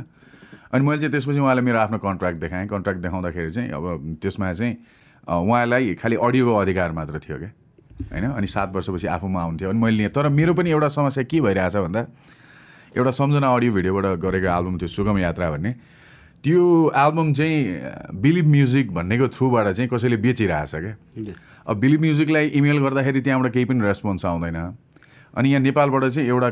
[0.74, 3.84] अनि मैले चाहिँ त्यसपछि उहाँलाई मेरो आफ्नो कन्ट्र्याक्ट देखाएँ। कन्ट्र्याक्ट देखाउँदाखेरि चाहिँ अब
[4.24, 4.74] त्यसमा चाहिँ
[5.28, 7.52] उहाँलाई खालि अडियोको अधिकार मात्र थियो क्या।
[7.98, 8.26] होइन?
[8.32, 11.76] अनि सात वर्षपछि आफूमा आउँथ्यो अनि मैले लिएँ। तर मेरो पनि एउटा समस्या के भइरहेछ
[11.78, 12.06] भन्दा
[12.98, 15.72] एउटा सम्झना अडियो भिडियोबाट गरेको एल्बम थियो सुगम यात्रा भन्ने।
[16.44, 16.62] त्यो
[16.96, 17.58] एल्बम चाहिँ
[18.22, 21.34] बिलिभ म्युजिक भन्नेको थ्रुबाट चाहिँ कसैले बेचिरहेछ क्या।
[21.68, 24.58] अब बिलिभ म्युजिकलाई इमेल गर्दाखेरि त्यहाँबाट केही पनि रेस्पोन्स आउँदैन।
[25.38, 26.50] अनि यहाँ नेपालबाट चाहिँ एउटा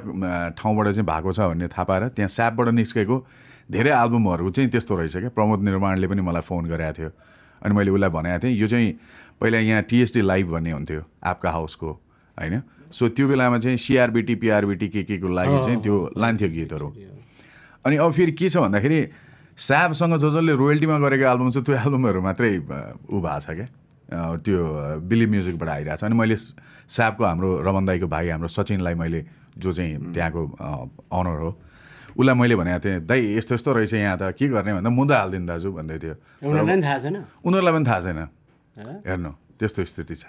[0.58, 3.16] ठाउँबाट चाहिँ भएको छ भन्ने थाहा पाएर त्यहाँ स्यापबाट निस्केको
[3.72, 7.10] धेरै एल्बमहरू चाहिँ त्यस्तो रहेछ क्या। प्रमोद निर्माणले पनि मलाई फोन गरेको थियो।
[7.62, 8.90] अनि मैले उसलाई भनेको थिएँ यो चाहिँ
[9.42, 11.90] पहिला यहाँ टिएसटी लाइभ भन्ने हुन्थ्यो आपका हाउसको
[12.38, 12.62] होइन?
[12.92, 16.88] सो त्यो बेलामा चाहिँ सिआरबिटी पिआरबिटी के के को लागि चाहिँ त्यो लान्थ्यो गीतहरू।
[17.86, 19.00] अनि अब फेरि के छ भन्दाखेरि
[19.58, 22.52] स्याबसँग जो जसले रोयल्टीमा गरेको एल्बम छ त्यो एल्बमहरू मात्रै
[23.12, 23.68] ऊ भएको छ क्या।
[24.46, 24.60] त्यो
[25.10, 29.26] बिलिभ म्युजिकबाट आइरहेको छ। अनि मैले स्याबको हाम्रो रमन दाईको भाइ हाम्रो सचिनलाई मैले
[29.58, 30.42] जो चाहिँ त्यहाँको
[31.12, 31.50] अनर हो
[32.16, 35.48] उसलाई मैले भनेको थिएँ दाइ यस्तो यस्तो रहेछ यहाँ त के गर्ने भन्दा मुद्दा हालिदिनु
[35.48, 36.16] दाजु भन्दै थियो।
[36.48, 38.22] उनीहरूलाई पनि थाहा छैन।
[38.78, 40.26] हेर्नु त्यस्तो स्थिति छ।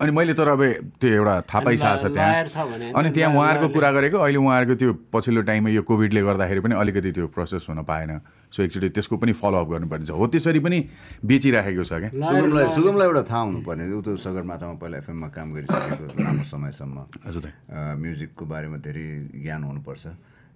[0.00, 0.62] अनि मैले तर अब
[1.00, 5.42] त्यो एउटा थाहा पाइसकेको छ त्यहाँ। अनि त्यहाँ उहाँहरूको कुरा गरेको अहिले उहाँहरूको त्यो पछिल्लो
[5.44, 9.68] टाइममा यो कोभिडले गर्दाखेरि पनि अलिकति त्यो प्रोसेस हुन पाएन। सो एकचोटि त्यसको पनि फलोअप
[9.68, 10.78] गर्नुपर्ने छ हो त्यसरी पनि
[11.20, 16.04] बेचिराखेको छ क्या। सुगमलाई सुगमलाई एउटा थाहा हुनुपर्ने ऊ त सगरमाथामा पहिला एफएममा काम गरिसकेको
[16.16, 16.96] लामो समयसम्म।
[17.26, 17.44] हजुर
[18.00, 19.04] म्युजिकको बारेमा धेरै
[19.36, 20.04] ज्ञान हुनुपर्छ।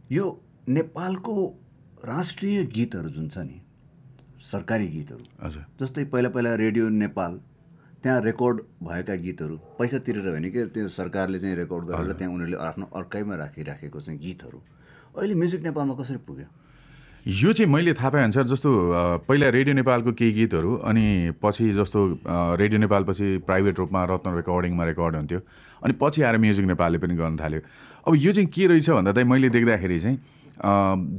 [0.09, 0.25] यो
[0.69, 1.35] नेपालको
[2.05, 3.61] राष्ट्रिय गीतहरू जुन छ नि
[4.45, 7.39] सरकारी गीतहरू। हजुर। जस्तै पहिला पहिला रेडियो नेपाल
[8.03, 12.57] त्यहाँ रेकर्ड भएका गीतहरू। पैसा तिरेर होइन कि त्यो सरकारले चाहिँ रेकर्ड गरेर त्यहाँ उनीहरूले
[12.67, 14.59] आफ्नो अर्काइमा राखिराखेको चाहिँ गीतहरू।
[15.17, 16.47] अहिले म्युजिक नेपालमा कसरी पुग्यो?
[17.27, 18.71] यो चाहिँ मैले थाहा पाएँ अनुसार जस्तो
[19.25, 22.01] पहिला रेडियो नेपालको केही गीतहरू अनि पछि जस्तो
[22.61, 25.41] रेडियो नेपालपछि प्राइभेट रूपमा रत्न रेकर्डिङमा रेकर्ड हुन्थ्यो।
[25.83, 27.61] अनि पछि आएर म्युजिक नेपालले पनि गर्न थाल्यो।
[28.07, 30.19] अब यो चाहिँ के रहेछ भन्दा चाहिँ मैले देख्दाखेरि चाहिँ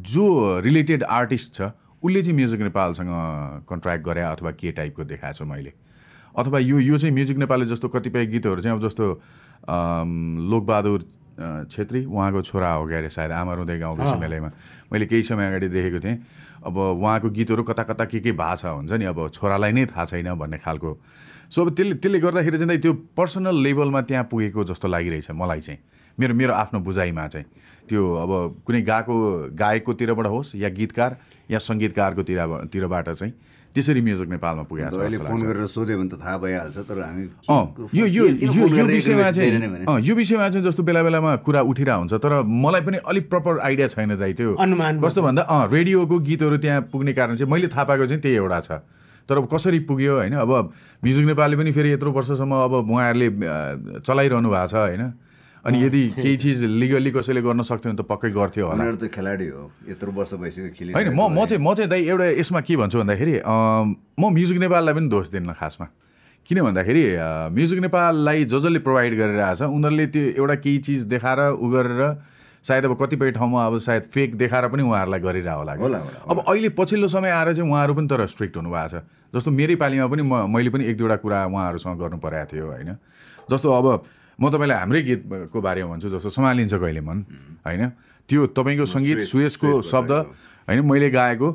[0.05, 0.25] जो
[0.61, 1.71] रिलेटेड आर्टिस्ट छ
[2.05, 3.09] उसले चाहिँ म्युजिक नेपालसँग
[3.69, 5.73] कन्ट्र्याक्ट गरे अथवा के टाइपको देखाएको छु मैले।
[6.37, 9.05] अथवा यो यो चाहिँ म्युजिक नेपालले जस्तो कतिपय गीतहरू चाहिँ अब जस्तो
[10.51, 11.03] लोकबहादुर
[11.71, 14.49] छेत्री उहाँको छोरा हो क्या अरे सायद आमा रुँदै गाउँ बेसी मेलैमा
[14.91, 16.17] मैले केही समय अगाडि देखेको थिएँ।
[16.65, 20.33] अब उहाँको गीतहरू कता कता के के भाषा हुन्छ नि अब छोरालाई नै थाहा छैन
[20.33, 20.97] भन्ने खालको।
[21.49, 25.79] सो अब त्यसले त्यसले गर्दाखेरि चाहिँ त्यो पर्सनल लेभलमा त्यहाँ पुगेको जस्तो लागिरहेछ मलाई चाहिँ।
[26.19, 27.45] मेरो मेरो आफ्नो बुझाइमा चाहिँ।
[27.89, 28.32] त्यो अब
[28.65, 29.15] कुनै गाएको
[29.54, 31.17] गायककोतिरबाट होस् या गीतकार
[31.51, 32.39] या सङ्गीतकारको तिर
[32.73, 33.34] तिरबाट चाहिँ
[33.75, 37.65] त्यसरी म्युजिक नेपालमा पुगेको छ फोन। गरेर सोध्यो भने त थाहा भइहाल्छ तर हामी अँ
[37.91, 42.41] यो यो यो विषयमा चाहिँ यो विषयमा चाहिँ जस्तो बेला बेलामा कुरा उठिरहेको हुन्छ तर
[42.41, 46.82] मलाई पनि अलिक प्रपर आइडिया छैन दाइ त्यो। अनुमान कस्तो भन्दा अँ रेडियोको गीतहरू त्यहाँ
[46.88, 48.71] पुग्ने कारण चाहिँ मैले थाहा पाएको चाहिँ त्यही एउटा छ।
[49.28, 50.34] तर अब कसरी पुग्यो होइन?
[50.39, 50.71] अब
[51.04, 53.28] म्युजिक नेपालले पनि फेरि यत्रो वर्षसम्म अब उहाँहरूले
[54.01, 55.04] चलाइरहनु भएको छ होइन?
[55.65, 59.47] अनि यदि केही चिज लिगल्ली कसैले गर्न सक्थ्यो भने त पक्कै गर्थ्यो होला। त खेलाडी
[59.49, 62.75] हो। यत्रो वर्ष भइसक्यो खेलि होइन म म चाहिँ म चाहिँ दाइ एउटा यसमा के
[62.78, 65.88] भन्छु भन्दाखेरि म म्युजिक नेपाललाई पनि दोष दिन्न खासमा।
[66.45, 67.04] किन भन्दाखेरि
[67.49, 72.01] म्युजिक नेपाललाई ज जसले प्रोभाइड गरिरहेछ उनीहरूले त्यो एउटा केही चिज देखाएर उ गरेर
[72.65, 75.97] सायद अब कतिपय ठाउँमा अब सायद फेक देखाएर पनि उहाँहरूलाई गरिरह होला। होला,
[76.30, 79.01] अब अहिले पछिल्लो समय आएर चाहिँ उहाँहरू पनि तर स्ट्रिक्ट हुनुभएको छ।
[79.34, 82.89] जस्तो मेरै पालिमा पनि म मैले पनि एक दुईवटा कुरा उहाँहरूसँग गर्नु परेको थियो होइन।
[83.49, 83.86] जस्तो अब
[84.39, 87.17] म तपाईँलाई हाम्रै गीतको बारेमा भन्छु जस्तो सम्हालिन्छ कहिले मन
[87.65, 87.83] होइन?
[88.29, 90.11] त्यो तपाईँको सङ्गीत सुयस- सुयसको शब्द
[90.67, 91.47] होइन मैले गाएको।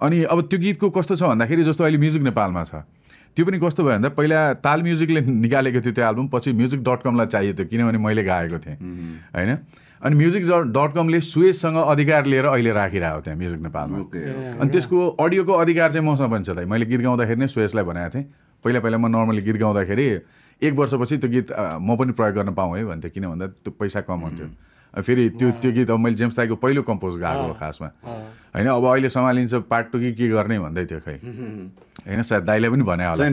[0.00, 2.74] अनि अब त्यो गीतको कस्तो छ भन्दाखेरि जस्तो अहिले म्युजिक नेपालमा छ।
[3.36, 7.00] त्यो पनि कस्तो भयो भन्दा पहिला ताल म्युजिकले निकालेको थियो त्यो एल्बम पछि म्युजिक डट
[7.02, 8.76] कमलाई चाहियो थियो किनभने मैले गाएको थिएँ
[9.34, 9.50] होइन?
[10.02, 10.42] अनि म्युजिक
[10.74, 13.96] डट कमले सुएजसँग अधिकार लिएर अहिले राखिरहेको त्यहाँ म्युजिक नेपालमा।
[14.60, 18.10] अनि त्यसको अडियोको अधिकार चाहिँ मसँग पनि छ त मैले गीत गाउँदाखेरि नै सुयसलाई भनेको
[18.14, 18.24] थिएँ।
[18.64, 20.06] पहिला पहिला म नर्मली गीत गाउँदाखेरि
[20.62, 24.00] एक वर्षपछि त्यो गीत म पनि प्रयोग गर्न पाऊँ है भन्थेँ किन भन्दा त्यो पैसा
[24.06, 24.48] कम हुन्थ्यो
[24.94, 27.88] फेरि त्यो त्यो गीत अब मैले जेम्स दाईको पहिलो कम्पोज गाएको हो खासमा।
[28.54, 31.18] होइन अब अहिले सम्हालिन्छ पार्ट टु कि के गर्ने भन्दै थियो खै।
[32.06, 33.26] होइन सायद दाईले पनि भने होला।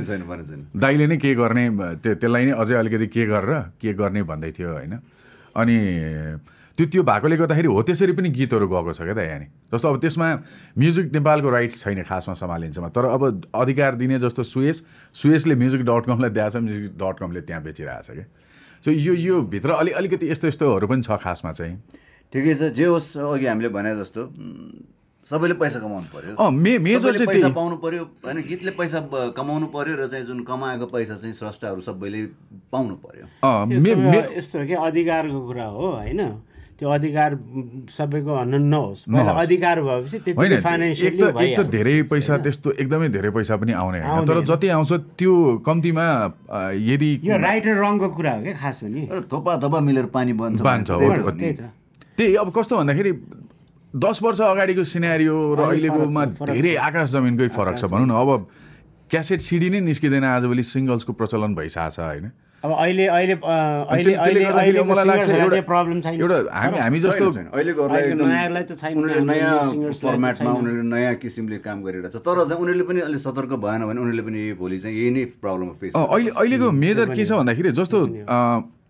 [0.74, 1.70] दाइले नै के गर्ने
[2.02, 4.94] त्यो त्यसलाई नै अझै अलिकति के गरेर के गर्ने भन्दै थियो होइन।
[5.54, 5.78] अनि
[6.78, 9.98] त्यो त्यो भएकोले गर्दाखेरि हो त्यसरी पनि गीतहरू गएको छ क्या त यहाँनिर जस्तो अब
[10.02, 10.28] त्यसमा
[10.78, 13.24] म्युजिक नेपालको राइट्स छैन खासमा सम्हालिन्छमा। तर अब
[13.56, 14.84] अधिकार दिने जस्तो सुएस
[15.16, 18.26] सुएसले म्युजिक डट कमलाई दिएको छ म्युजिक डट कमले त्यहाँ बेचिरहेको छ क्या।
[18.84, 21.76] सो यो यो भित्र अलि अलिकति यस्तो यस्तोहरू पनि छ खासमा चाहिँ।
[22.34, 24.22] ठिकै छ जे होस् अघि हामीले भने जस्तो
[25.30, 29.00] सबैले पैसा कमाउनु पर्यो। अँ मे मेजर चाहिँ पैसा पाउनु पर्यो होइन गीतले पैसा
[29.38, 32.22] कमाउनु पर्यो र चाहिँ जुन कमाएको पैसा चाहिँ स्रष्टाहरू सबैले
[32.74, 36.22] पाउनु पर्यो। अँ, त्यो मे सबै मे यस्तो हो कि अधिकारको कुरा हो होइन?
[36.82, 37.32] त्यो अधिकार
[37.94, 43.30] सबैको हन नहोस्। अधिकार भएपछि एक फाइनेन्सियली त एक त धेरै पैसा त्यस्तो एकदमै धेरै
[43.38, 46.06] पैसा पनि आउने होइन। तर जति आउँछ त्यो कम्तीमा
[46.74, 50.34] यदि यो राइट र रङको कुरा हो क्या खास भने तर थोपा थोपा मिलेर पानी
[50.34, 50.90] बन्छ
[52.18, 53.12] त्यही अब कस्तो भन्दाखेरि
[53.94, 58.30] दस वर्ष अगाडिको सिनेरियो र अहिले अहिलेकोमा धेरै आकाश जमिनकै फरक छ भनौँ न। अब
[59.12, 62.26] क्यासेट सिडी नै निस्किँदैन आजभोलि सिङ्गल्सको प्रचलन भइसकेको छ होइन?
[62.64, 67.30] अब अहिले अहिले अहिले अहिले मलाई लाग्छ एउटा- प्रब्लम छैन। एउटा हामी हामी जस्तो
[68.22, 69.56] नयाँलाई त छैन, नयाँ
[70.02, 74.24] फर्मेटमा। उनीहरूले नयाँ किसिमले काम गरिरहेछ तर चाहिँ उनीहरूले पनि अलिक सतर्क भएन भने उनीहरूले
[74.30, 77.98] पनि भोलि चाहिँ यही नै प्रब्लम फेस अँ, अहिले अहिलेको मेजर के छ भन्दाखेरि जस्तो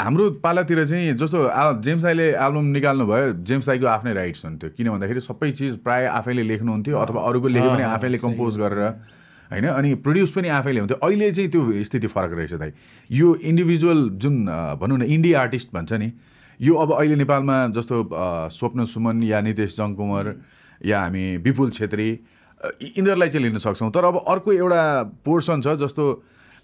[0.04, 4.70] हाम्रो पालातिर चाहिँ जस्तो आ जेम्स दाईले एल्बम निकाल्नु भयो जेम्स दाईको आफ्नै राइट्स हुन्थ्यो।
[4.78, 8.82] किन भन्दाखेरि सबै चिज प्रायः आफैले लेख्नुहुन्थ्यो अथवा अरूको लेख्यो भने आफैले कम्पोज गरेर
[9.52, 9.66] होइन?
[9.68, 12.72] अनि प्रड्युस पनि आफैले हुन्थ्यो। अहिले चाहिँ त्यो स्थिति फरक रहेछ दाइ।
[13.12, 14.46] यो इन्डिभिजुअल जुन
[14.82, 16.12] भनौँ न इन्डी आर्टिस्ट भन्छ नि
[16.60, 18.10] यो अब अहिले नेपालमा जस्तो
[18.52, 20.36] स्वप्न सुमन या नितेश जङकुमार
[20.86, 24.82] या हामी विपुल छेत्री यिनीहरूलाई चाहिँ लिन सक्छौँ। तर अब अर्को एउटा
[25.26, 26.06] पोर्सन छ जस्तो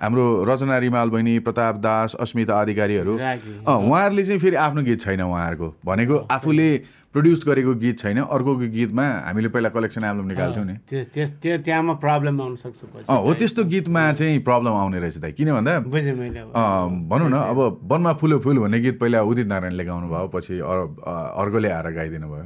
[0.01, 5.67] हाम्रो रचना रिमाल बहिनी प्रताप दास अस्मिता अधिकारीहरू उहाँहरूले चाहिँ फेरि आफ्नो गीत छैन उहाँहरूको।
[5.85, 6.69] भनेको आफूले
[7.13, 12.55] प्रड्युस गरेको गीत छैन अर्कोको गीतमा हामीले पहिला कलेक्सन एल्बम निकाल्थ्यौँ नि। त्यहाँमा प्रब्लम आउन
[12.61, 15.79] सक्छ पछि। अँ हो त्यस्तो गीतमा चाहिँ प्रब्लम आउने रहेछ दाइ। किन भन्दा?
[15.89, 21.69] भनौँ न अब वनमा फुलो फुल भन्ने गीत पहिला उदित नारायणले गाउनु भयो पछि अर्कोले
[21.73, 22.45] आएर गाइदिनु भयो।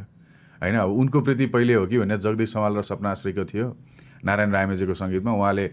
[0.63, 3.67] होइन अब उनको प्रति पहिले हो कि भने जगदीश समाल र सपनाश्रीको थियो।
[4.23, 5.65] नारायण रायमेजीको सङ्गीतमा उहाँले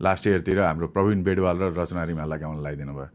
[0.00, 3.08] लास्ट इयरतिर हाम्रो प्रवीण बेडवाल र रचना रिमाललाई गाउन लगाइदिनु भयो।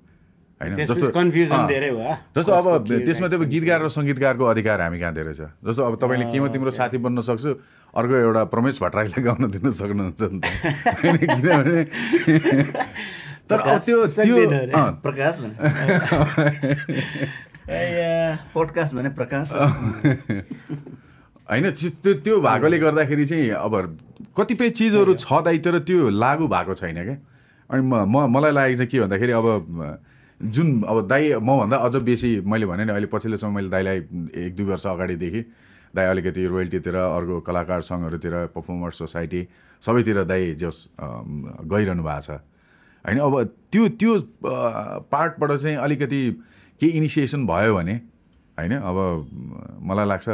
[0.62, 0.76] होइन?
[0.76, 2.66] त्यसपछि कन्फ्युजन धेरै भयो जस्तो अब
[3.06, 5.42] त्यसमा त्यो गीतकार र सङ्गीतकारको अधिकार हामी कहाँ धेरै छ?
[5.66, 7.52] जस्तो अब तपाईँले के म तिम्रो साथी बन्न सक्छु
[7.94, 10.46] अर्को एउटा प्रमेश भट्टराईलाई गाउन दिन सक्नुहुन्छ नि त।
[11.42, 11.82] किनभने
[13.50, 14.38] तर अब त्यो त्यो
[15.02, 15.34] प्रकाश
[18.54, 19.48] पोडकास्ट भने प्रकाश।
[21.52, 23.74] होइन त्यो त्यो भएकोले गर्दाखेरि चाहिँ अब
[24.38, 27.18] कतिपय चिजहरू छ दाइ तर त्यो लागु भएको छैन क्या।
[27.70, 29.48] अनि म म मलाई लागेको चाहिँ के भन्दाखेरि अब
[30.42, 33.98] जुन अब दाइ मभन्दा अझ बेसी मैले भने नि अहिले पछिल्लो समय मैले दाइलाई
[34.46, 35.42] एक दुई वर्ष अगाडिदेखि
[35.96, 39.42] दाइ अलिकति रोयल्टीतिर अर्को कलाकार सङ्घहरूतिर पर्फर्मर सोसाइटी
[39.84, 42.40] सबैतिर दाइ जस गइरहनु भएको छ।
[43.06, 43.34] होइन अब
[43.72, 44.18] त्यो त्यो
[45.12, 46.22] पार्टबाट चाहिँ अलिकति
[46.82, 47.96] केही इनिसिएसन भयो भने
[48.58, 48.98] होइन अब
[49.84, 50.28] मलाई लाग्छ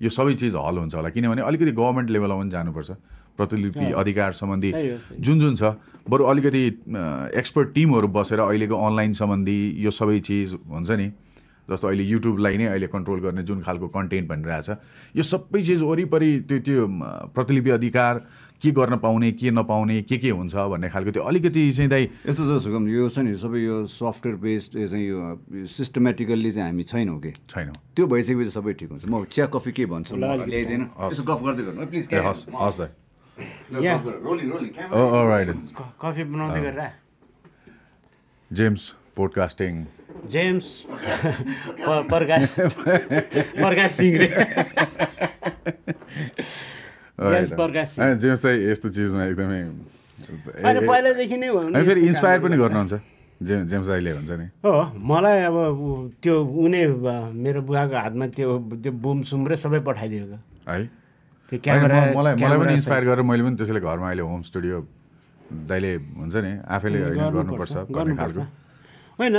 [0.00, 2.90] यो सबै चिज हल हुन्छ होला। किनभने अलिकति गभर्मेन्ट लेभलमा पनि जानुपर्छ।
[3.38, 4.72] प्रतिलिपि अधिकार सम्बन्धी।
[5.20, 5.78] जुन जुन छ
[6.10, 6.64] बरु अलिकति
[7.38, 11.08] एक्सपर्ट टिमहरू बसेर अहिलेको अनलाइन सम्बन्धी यो सबै चिज हुन्छ नि
[11.68, 14.68] जस्तो अहिले युट्युबलाई नै अहिले कन्ट्रोल गर्ने जुन खालको कन्टेन्ट भनिरहेछ
[15.16, 16.86] यो सबै चिज वरिपरि त्यो त्यो
[17.36, 18.14] प्रतिलिपि अधिकार
[18.62, 22.42] के गर्न पाउने के नपाउने के के हुन्छ भन्ने खालको त्यो अलिकति चाहिँ दाइ यस्तो
[22.48, 26.84] छ सुगम यो छ नि सबै यो सफ्टवेयर बेस्ड यो चाहिँ यो सिस्टमेटिकल्ली चाहिँ हामी
[26.88, 27.32] छैनौँ कि?
[27.52, 30.16] छैन। त्यो भइसकेपछि सबै ठिक हुन्छ। म चिया कफी के भन्छु?
[30.16, 32.90] यसो गफ गर्दै गर्नु। प्लिज हस् हस् दाइ।
[36.02, 36.80] कफी बनाउँदै गरेर
[38.50, 38.82] James
[39.16, 39.72] podcasting
[40.32, 40.66] James
[42.10, 42.42] Prakash
[43.98, 44.18] Singh
[48.22, 49.60] James दाइ यस्तो चिजमा एकदमै
[50.58, 52.94] पहिलादेखि नै अनि फेरि इन्सपायर पनि। गर्नुहुन्छ
[53.40, 54.72] जे जेम्स दाइले हुन्छ नि हो
[55.10, 55.56] मलाई अब
[56.22, 56.34] त्यो
[56.64, 56.80] उनी
[57.44, 58.48] मेरो बुवाको हातमा त्यो
[58.82, 60.36] त्यो बुम सुम र सबै पठाइदिएको
[60.68, 60.78] है
[61.48, 64.76] त्यो क्यामेरा म- मलाई मलाई पनि इन्सपायर गरेर मैले पनि त्यसैले घरमा अहिले होम स्टुडियो
[65.68, 68.42] दाइले हुन्छ नि आफैले गर्नुपर्छ भन्ने खालको।
[69.18, 69.36] होइन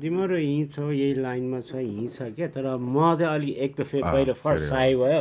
[0.00, 3.82] तिम्रो यहीँ छ यही लाइनमा छ यहीँ छ क्या तर म चाहिँ अलिक एक त
[3.82, 5.20] फे अँ, पहिलो फर्स्ट फेरि साई भयो।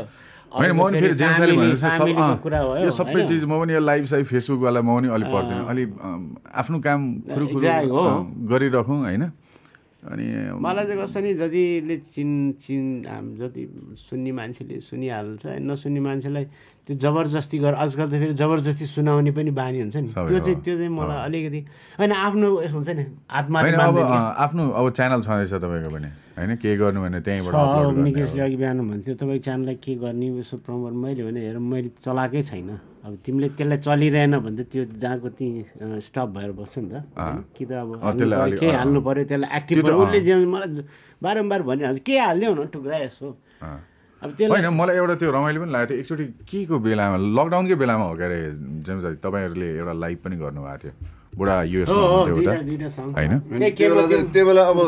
[0.49, 2.07] होइन म पनि फेरि जस्तो सब
[2.79, 3.21] यो सबै?
[3.27, 6.19] चिज म पनि यो लाइभ साइभ फेसबुकवाला म पनि अलिक पर्दैन। अलि अँ,
[6.53, 7.01] आफ्नो काम
[8.47, 9.23] गरिराखौँ होइन।
[10.09, 10.25] अनि
[10.57, 12.85] मलाई चाहिँ कस्तो नि जतिले चिन चिन
[13.37, 13.63] जति
[14.09, 16.45] सुन्ने मान्छेले सुनिहाल्छ नसुन्ने मान्छेलाई
[16.89, 20.73] त्यो जबरजस्ती गर आजकल त फेरि जबरजस्ती सुनाउने पनि बानी हुन्छ नि। त्यो। चाहिँ त्यो
[20.81, 21.59] चाहिँ मलाई अलिकति
[22.01, 26.99] होइन आफ्नो उयस हुन्छ नि। अँ, आफ्नो अब च्यानल छँदैछ तपाईँको पनि। होइन के गर्नु
[27.05, 30.27] भने त्यहीँबाट निकेशले अघि बिहान भन्थ्यो तपाईँको च्यानललाई के गर्ने?
[30.41, 32.69] यसो प्रमोट मैले भने हेर मैले चलाएकै छैन।
[33.05, 37.05] अब तिमीले त्यसलाई चलिरहेन भने त त्यो जहाँको त्यहीँ स्टप भएर बस्छ नि त?
[37.53, 38.01] कि त अब
[38.57, 40.69] केही हाल्नु पऱ्यो त्यसलाई एक्टिभ उसले मलाई
[41.21, 43.27] बारम्बार भनिहाल्छ के हालिदेऊ न टुक्रा यसो।
[44.19, 47.75] अब त्यसलाई होइन मलाई एउटा त्यो रमाइलो पनि लागेको थियो। एकचोटि के को बेलामा लकडाउनकै
[47.79, 48.39] बेलामा हो के अरे
[48.83, 50.93] जेम्स तपाईँहरूले एउटा लाइभ पनि गर्नुभएको थियो।
[51.39, 51.95] बुढा युएसमा
[53.15, 53.33] होइन?
[53.79, 54.03] त्यो बेला
[54.33, 54.79] त्यो अब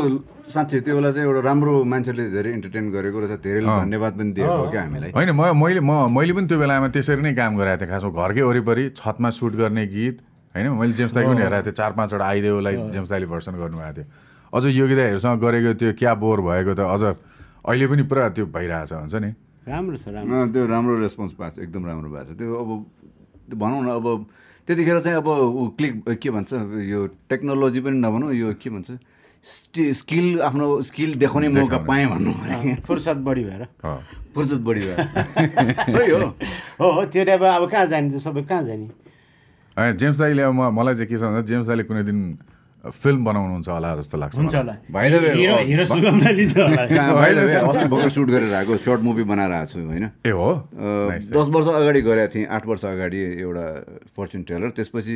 [0.52, 4.52] साँच्चै त्यो बेला चाहिँ एउटा राम्रो मान्छेले धेरै इन्टरटेन गरेको रहेछ धेरैले धन्यवाद पनि दिएको
[4.52, 7.80] हो क्या हामीलाई। होइन म मैले म मैले पनि त्यो बेलामा त्यसरी नै काम गराएको
[7.82, 10.18] थिएँ खासमा घरकै वरिपरि छतमा सुट गर्ने गीत।
[10.56, 14.06] होइन मैले जेम्स दाईको पनि हेरेको थिएँ चार पाँचवटा आइदेऊलाई जेम्स दाईले भर्सन गर्नुभएको थियो।
[14.52, 17.04] अझ योगी दाईहरूसँग गरेको त्यो क्या बोर भएको त अझ
[17.66, 19.30] अहिले पनि पुरा त्यो भइरहेछ हुन्छ नि?
[19.68, 22.70] राम्रो छ राम्रो अँ, त्यो राम्रो रेस्पोन्स पाएको छ एकदम राम्रो भएको छ। त्यो अब
[23.50, 24.06] त्यो भनौँ न अब
[24.68, 26.52] त्यतिखेर चाहिँ अब ऊ क्लिक के भन्छ
[26.90, 27.00] यो
[27.30, 28.98] टेक्नोलोजी पनि नभनौँ यो के भन्छ
[29.46, 33.98] स्टि स्किल आफ्नो स्किल देखाउने मौका पाएँ भन्नु भने फुर्सद बढी भएर। अँ।
[34.36, 34.98] फुर्सद बढी भयो
[35.98, 36.20] सही हो।
[36.82, 39.94] हो त्यो टाइप अब कहाँ जाने त सबै कहाँ जाने?
[39.98, 42.20] जेम्स दाईले अब म मलाई चाहिँ के छ भन्दा जेम्स दाईले कुनै दिन
[42.82, 44.74] फिल्म बनाउनुहुन्छ होला जस्तो लाग्छ हुन्छ। होला।
[47.62, 50.06] अस्ति भर्खर सुट गरेर आएको सर्ट मुभी बनाएर आएको छु होइन?
[50.26, 50.50] ए हो?
[51.38, 53.66] दस वर्ष अगाडि गरेको थिएँ आठ वर्ष अगाडि एउटा
[54.18, 55.16] फर्चुन टेलर त्यसपछि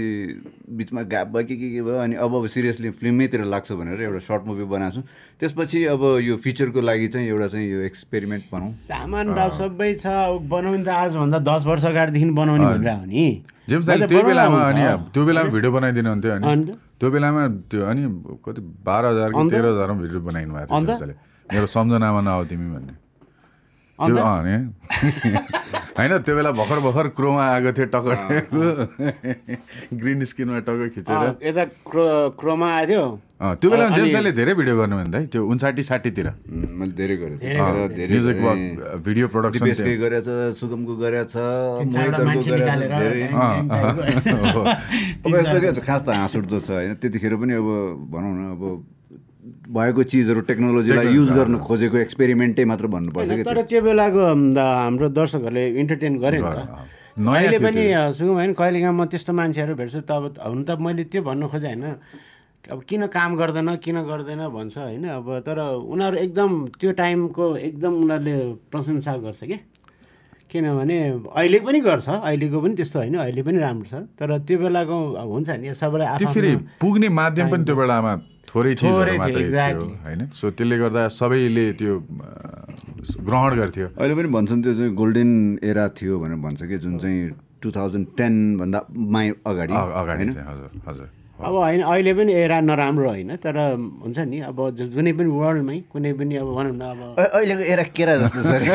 [0.78, 4.20] बिचमा ग्याप भयो के के के भयो अनि अब अब सिरियसली फिल्मैतिर लाग्छु भनेर एउटा
[4.30, 5.08] सर्ट मुभी बनाएको छु।
[5.42, 10.06] त्यसपछि अब यो फिचरको लागि चाहिँ एउटा चाहिँ यो एक्सपेरिमेन्ट भनौँ सामान सबै छ
[10.54, 13.26] बनाउने त आजभन्दा दस वर्ष अगाडिदेखि बनाउने भनेर हो नि
[13.68, 14.60] त्यो बेलामा
[15.14, 16.46] त्यो बेलामा भिडियो बनाइदिनु हुन्थ्यो अनि?
[17.00, 18.02] त्यो बेलामा त्यो अनि
[18.46, 19.30] कति बाह्र हजार?
[19.52, 21.16] तेह्र हजारमा भिडियो बनाइनु भएको थियो
[21.54, 22.94] मेरो सम्झनामा नआउ तिमी भन्ने।
[23.96, 24.16] त्यो
[25.96, 28.08] होइन त्यो बेला भर्खर भर्खर क्रोमा आएको थियो टक्क
[29.96, 32.06] ग्रिन स्क्रिनमा टक्क खिचेर। अँ, यता क्रो
[32.40, 33.04] क्रोमा आएको थियो।
[33.40, 36.92] अँ, त्यो बेलामा अनि- जेम्स दाईले धेरै भिडियो गर्नु भने त त्यो उन्साठी साठीतिर। मैले
[37.00, 38.38] धेरै गरेँ धेरै त्यतिखेर धेरै म्युजिक
[39.08, 39.64] भिडियो प्रोडक्सन
[40.04, 40.28] गरेछ
[40.60, 41.36] सुगमको गरेछ।
[45.24, 46.94] अब यस्तो के खास त हाँस उठ्दो छ होइन?
[47.00, 47.68] त्यतिखेर पनि अब
[48.12, 48.62] भनौँ न अब
[49.68, 55.64] भएको चिजहरू टेक्नोलोजीलाई युज गर्न खोजेको एक्सपेरिमेन्टै मात्र भन्नुपर्छ कि तर त्यो बेलाको हाम्रो दर्शकहरूले
[55.82, 56.58] इन्टरटेन गरे नि त।
[57.16, 61.22] थियो पनि सुगम होइन कहिलेकाहीँ म त्यस्तो मान्छेहरू भेट्छु त अब हुन त मैले त्यो
[61.24, 61.84] भन्नु खोजेँ होइन।
[62.66, 66.52] अब किन काम गर्दैन किन गर्दैन भन्छ होइन। अब तर उनीहरू एकदम
[66.82, 68.36] त्यो टाइमको एकदम उनीहरूले
[68.74, 69.58] प्रशंसा गर्छ कि?
[70.52, 70.98] किनभने
[71.36, 75.30] अहिले पनि गर्छ अहिलेको पनि त्यस्तो होइन अहिले पनि राम्रो छ। तर त्यो बेलाको अब
[75.36, 78.14] हुन्छ नि सबैलाई फेरि पुग्ने माध्यम पनि त्यो बेलामा
[78.50, 78.74] थोरै.
[80.06, 80.22] होइन?
[80.32, 81.94] सो त्यसले गर्दा सबैले त्यो
[83.28, 85.32] ग्रहण गर्थ्यो। अहिले पनि भन्छन् त्यो चाहिँ गोल्डन
[85.64, 87.20] एरा थियो भनेर भन्छ कि जुन चाहिँ
[87.62, 90.30] टु थाउजन्ड टेनभन्दा माइ अगाडि होइन?
[90.30, 95.30] हजुर हजुर। अब होइन अहिले पनि एरा नराम्रो होइन तर हुन्छ नि अब जुनै पनि
[95.36, 98.68] वर्ल्डमै कुनै पनि अब भनौँ न अब अहिलेको एरा केरा जस्तो छ अरे।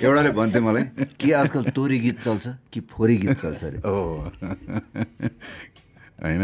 [0.04, 0.84] एउटाले भन्थ्यो मलाई
[1.20, 3.78] के आजकल तोरी गीत चल्छ कि फोरी गीत चल्छ अरे?
[3.84, 3.92] ओ।
[6.24, 6.42] होइन।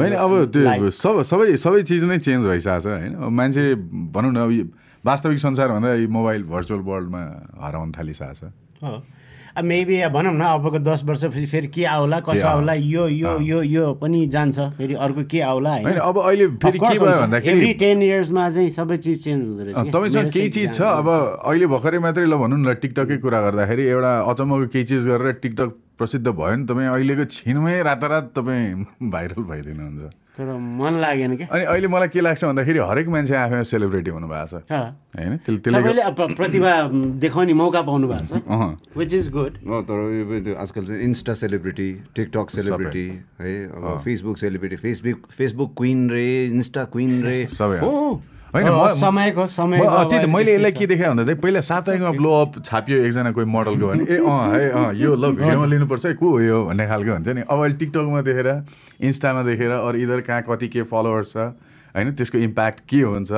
[0.00, 3.64] होइन अब त्यो सब सबै सबै चिज नै चेन्ज भइसकेको छ होइन। अब मान्छे
[4.16, 4.64] भनौँ न अब यो
[5.04, 7.22] वास्तविक संसारभन्दा यो मोबाइल भर्चुअल वर्ल्डमा
[7.60, 8.52] हराउन थालिसकेको छ।
[8.84, 8.94] हो
[9.58, 12.74] मेबी भनौँ न अबको दस वर्षपछि फेरि के आउला कसो आउला?
[12.74, 15.98] यो यो यो यो पनि जान्छ। फेरि अर्को के आउला होइन?
[15.98, 20.30] अब अहिले फेरि के भयो भन्दाखेरि टेन इयर्समा चाहिँ सबै चिज चेन्ज हुँदो रहेछ। तपाईँसँग
[20.32, 20.80] केही चिज छ?
[20.80, 21.08] अब
[21.44, 25.70] अहिले भर्खरै मात्रै ल भनौँ न टिकटकै कुरा गर्दाखेरि एउटा अचम्मको केही चिज गरेर टिकटक
[25.98, 30.02] प्रसिद्ध भयो नि तपाईँ अहिलेको छिनमै रातारात तपाईँ भाइरल भइदिनुहुन्छ।
[30.40, 31.46] तर मन लागेन क्या?
[31.52, 34.72] अनि अहिले मलाई के लाग्छ भन्दाखेरि हरेक मान्छे आफैमा सेलिब्रेटी हुनुभएको छ। छ।
[35.20, 35.36] होइन?
[35.44, 36.02] त्यसले
[36.34, 36.72] प्रतिभा
[37.20, 42.50] देखाउने मौका पाउनु भएको छ विच इज गुड हो, तर आजकल चाहिँ इन्स्टा सेलिब्रिटी टिकटक
[42.50, 43.06] सेलिब्रिटी
[43.40, 48.66] है अब Facebook celebrity Facebook Facebook queen रे इन्स्टा क्विन रे। सबै। हो। होइन,
[48.98, 52.96] समयको अब त्यही त मैले यसलाई के देखाएँ भन्दा चाहिँ पहिला साप्ताहिकमा ब्लो अप छापियो
[53.06, 56.40] एकजना कोही मोडलको भने ए अँ है अँ यो ल भिडियोमा लिनुपर्छ है को हो
[56.40, 56.58] यो?
[56.66, 58.48] भन्ने खालको हुन्छ नि। अब अहिले टिकटकमा देखेर
[59.06, 61.54] इन्स्टामा देखेर अरू इधर कहाँ कति के फलोवर्स छ
[61.94, 63.30] होइन त्यसको इम्प्याक्ट के हुन्छ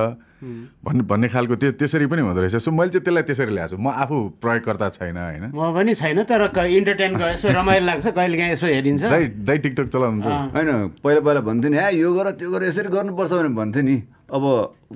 [0.43, 3.79] भन्ने भन्ने खालको त्यो त्यसरी पनि हुँदो रहेछ। सो मैले चाहिँ त्यसलाई त्यसरी ल्याएको छु।
[3.79, 8.53] म आफू प्रयोगकर्ता छैन होइन। म पनि छैन तर इन्टरटेन यसो रमाइलो लाग्छ कहिले काहीँ
[8.53, 12.51] यसो हेरिन्छ। दाइ दाइ टिकटक चलाउनुहुन्छ। होइन पहिला पहिला भन्थ्यो नि ए यो गर त्यो
[12.51, 13.97] गर यसरी गर्नुपर्छ भने भन्थ्यो नि।
[14.33, 14.45] अब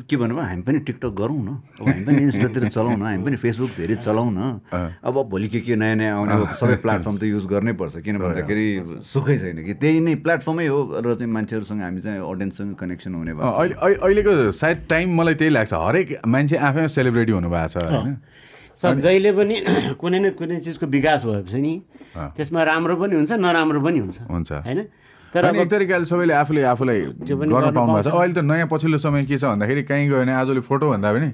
[0.08, 1.48] के भन्नु हामी पनि टिकटक गरौँ न।
[1.80, 4.40] अब हामी पनि इन्स्टातिर चलाउँ न हामी पनि फेसबुक धेरै चलाउँ न
[5.04, 8.66] अब भोलि के के नयाँ नयाँ आउने सबै प्लेटफर्म त युज गर्नै पर्छ। किन भन्दाखेरि
[9.04, 13.32] सुखै छैन कि। त्यही नै प्लेटफर्मै हो र चाहिँ मान्छेहरूसँग हामी चाहिँ अडियन्ससँग कनेक्सन हुने
[13.36, 17.76] भयो अहिले अहिले- अहिलेको सायद टाइम मलाई त्यही लाग्छ। हरेक मान्छे आफैमा सेलिब्रेटी हुनुभएको छ
[17.92, 18.16] होइन?
[18.80, 19.54] सर जहिले पनि
[20.00, 21.74] कुनै न कुनै चिजको विकास भएपछि नि
[22.36, 24.80] त्यसमा राम्रो पनि हुन्छ नराम्रो पनि हुन्छ। हुन्छ। होइन?
[25.34, 29.24] तर एक तरिकाले सबैले आफूले आफूलाई गर्न पाउनु भएको छ। अहिले त नयाँ पछिल्लो समय
[29.26, 31.30] के छ भन्दाखेरि कहीँ गयो भने आजले फोटो भन्दा पनि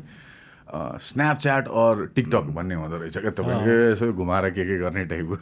[0.72, 5.34] स्न्यापच्याट अर टिकटक भन्ने हुँदो रहेछ क्या तपाईँले। यसो घुमाएर के के गर्ने टाइपको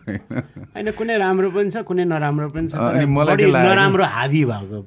[0.74, 4.04] होइन। कुनै राम्रो पनि छ कुनै नराम्रो पनि छ अनि मलाई बढी के लाग्यो- नराम्रो
[4.10, 4.78] हाबी भएको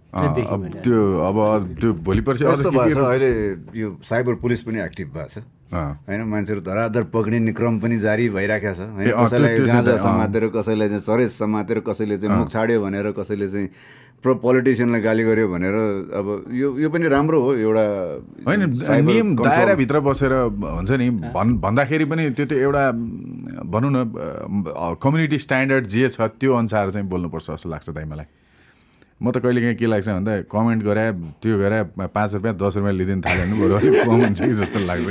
[0.84, 1.38] त्यो अब
[1.80, 3.32] त्यो भोलि पर्सि अहिले
[3.80, 5.48] यो साइबर पुलिस पनि एक्टिभ भएको छ?
[5.74, 11.04] होइन मान्छेहरू धराधर पक्रिने क्रम पनि जारी भइरहेको छ। होइन कसैलाई गाँजा। समातेर कसैलाई चाहिँ
[11.04, 13.68] चरेस समातेर कसैले चाहिँ मुख छाड्यो भनेर कसैले चाहिँ
[14.24, 15.76] प्रो पोलिटिसियनलाई गाली गर्यो भनेर
[16.16, 17.86] अब यो यो पनि राम्रो हो एउटा
[18.48, 18.62] होइन
[19.04, 22.84] नियम। दायराभित्र बसेर हुन्छ नि भन् भन्दाखेरि पनि त्यो त्यो एउटा
[23.68, 24.00] भनौँ न
[25.04, 28.28] कम्युनिटी स्ट्यान्डर्ड जे छ त्यो अनुसार चाहिँ बोल्नुपर्छ जस्तो लाग्छ दाइ मलाई।
[29.22, 31.06] म त कहिले काहीँ के लाग्छ भन्दा कमेन्ट गरे
[31.42, 34.80] त्यो गरे पाँच रुपियाँ दस रुपियाँ लिइदिनु थाल्यो भने बरु। अलिक कम हुन्छ कि जस्तो
[34.90, 35.08] लाग्छ।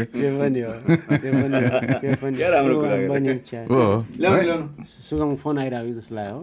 [3.71, 3.83] हो
[5.09, 6.39] सुगम फोन आइरहेको जस्तो लाग्यो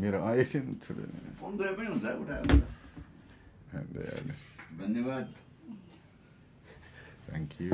[0.00, 0.64] मेरो एकछिन
[4.78, 5.26] धन्यवाद।
[7.28, 7.72] थ्याङ्क यू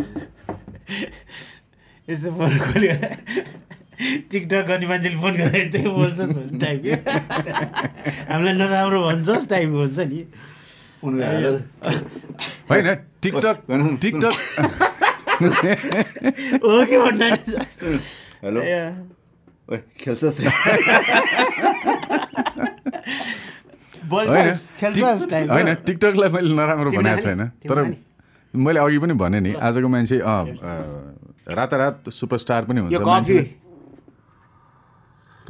[2.09, 2.95] यसो फोन खोल्यो।
[4.31, 6.93] टिकटक गर्ने मान्छेले फोन गर्दा त्यही बोल्छस् भन्ने टाइपको
[8.33, 10.21] हामीलाई नराम्रो भन्छस् टाइपको हुन्छ नि?
[11.01, 11.57] फोन गरेर
[12.71, 12.89] होइन
[13.23, 13.57] टिकटक
[14.03, 14.35] टिकटक।
[16.65, 17.27] हो के भन्नु
[18.45, 18.61] हेलो।
[20.01, 20.39] खेल्छस्
[25.31, 27.43] टाइप होइन टिकटकलाई मैले नराम्रो भनेको छैन?
[27.69, 27.79] तर
[28.55, 30.17] मैले अघि पनि भने नि आजको मान्छे
[31.57, 32.93] रातारात सुपरस्टार पनि हुन्छ।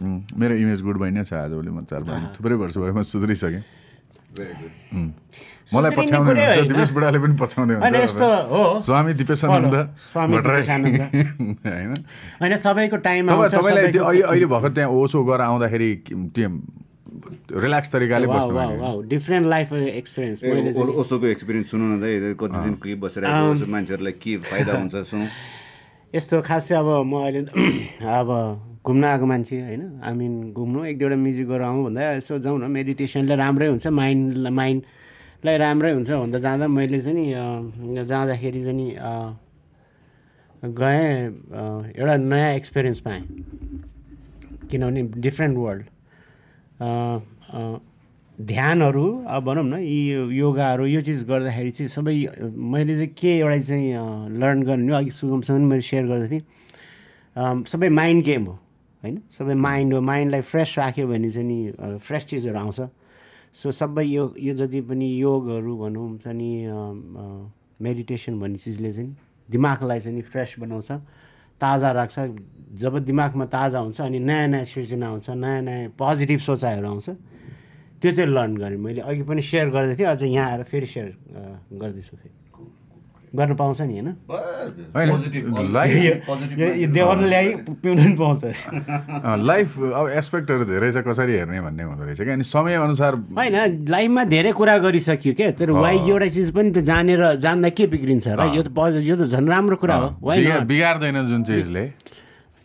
[0.00, 3.62] मेरो इमेज गुड भइ नै छ आजभोलि म चार पाँच थुप्रै वर्ष भयो म सुध्रिसकेँ।
[5.74, 9.74] मलाई पछ्याउँदै हुन्छ। दिपेश बुढाले पनि पछ्याउँदै हुन्छ स्वामी दिपेशानन्द।
[11.64, 11.94] होइन।
[12.42, 15.90] होइन सबैको टाइम तपाईँलाई त्यो अहिले अहिले भर्खर त्यहाँ ओसो गरेर आउँदाखेरि
[16.34, 16.48] त्यो
[17.62, 20.42] रिल्याक्स तरिकाले बस्नु डिफ्रेन्ट लाइफ एक्सपिरियन्स
[20.82, 25.26] ओसोको एक्सपिरियन्स सुनौ न कति दिन के बसिरहेको छ, मान्छेहरूलाई के फाइदा हुन्छ सुनौ।
[26.18, 27.40] यस्तो खास चाहिँ अब म अहिले
[28.18, 28.28] अब
[28.84, 29.82] घुम्न आएको मान्छे होइन?
[30.04, 33.86] आई मिन घुम्नु एक दुईवटा म्युजिक गरेर आउँ भन्दा यसो जाउँ न मेडिटेसनले राम्रै हुन्छ
[33.86, 38.88] माइन्ड माइन्डलाई राम्रै हुन्छ भन्दा जाँदा मैले चाहिँ नि जाँदाखेरि चाहिँ नि
[40.64, 43.22] गएँ एउटा नयाँ एक्सपिरियन्स पाएँ।
[44.70, 45.84] किनभने डिफ्रेन्ट वर्ल्ड
[48.38, 52.14] ध्यानहरू अब भनौँ न यी योगाहरू यो चिज गर्दाखेरि चाहिँ सबै
[52.72, 56.42] मैले चाहिँ के एउटा चाहिँ लर्न गर्ने अघि सुगमसँग पनि मैले सेयर गर्दै थिएँ।
[57.64, 58.58] सबै माइन्ड गेम हो।
[59.04, 59.16] होइन?
[59.36, 61.58] सबै माइन्ड हो। माइन्डलाई फ्रेस राख्यो भने चाहिँ नि
[62.00, 62.80] फ्रेस चिजहरू आउँछ।
[63.52, 66.50] सो सबै यो यो जति पनि योगहरू भनौँ चाहिँ नि
[67.84, 69.12] मेडिटेसन भन्ने चिजले चाहिँ
[69.48, 70.90] दिमागलाई चाहिँ नि फ्रेस बनाउँछ
[71.60, 72.18] ताजा राख्छ।
[72.80, 77.08] जब दिमागमा ताजा हुन्छ अनि नयाँ नयाँ सृजना आउँछ नयाँ नयाँ पोजिटिभ सोचाइहरू आउँछ
[78.02, 81.08] त्यो चाहिँ लर्न गरेँ। मैले अघि पनि सेयर गर्दै थिएँ अझ यहाँ आएर फेरि सेयर
[81.72, 82.43] गर्दैछु फेरि।
[83.34, 84.08] गर्नु पाउँछ नि होइन?
[87.24, 88.42] ल्याइ पिउनु पनि पाउँछ।
[89.42, 93.56] लाइफ अब एस्पेक्टहरू धेरै छ कसरी हेर्ने भन्ने हुँदो रहेछ क्या। अनि समयअनुसार होइन
[93.88, 98.26] लाइफमा धेरै कुरा गरिसक्यो क्या। तर वाइ एउटा चिज पनि त जानेर जान्दा के बिग्रिन्छ?
[98.38, 98.70] र यो त
[99.02, 101.84] यो त झन् राम्रो कुरा हो। बिगार्दैन जुन चिजले।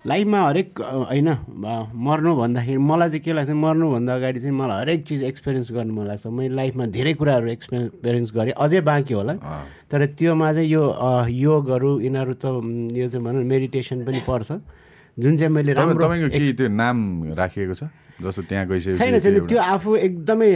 [0.07, 1.29] लाइफमा हरेक होइन
[2.07, 6.05] मर्नु भन्दाखेरि मलाई चाहिँ के लाग्छ मर्नुभन्दा अगाडि चाहिँ मलाई हरेक चिज एक्सपिरियन्स गर्नु मन
[6.07, 9.33] लाग्छ। मैले लाइफमा धेरै कुराहरू एक्सपिरियन्स गरेँ अझै बाँकी होला।
[9.91, 10.83] तर त्योमा चाहिँ यो
[11.27, 12.45] योगहरू यिनीहरू त
[12.95, 14.51] यो चाहिँ भनौँ मेडिटेसन पनि पर्छ।
[15.19, 16.97] जुन चाहिँ मैले राम्रो तपाईँको के त्यो नाम
[17.35, 17.83] राखिएको छ?
[18.19, 20.49] जस्तो त्यहाँ गइसकेपछि छैन छैन। त्यो आफू एकदमै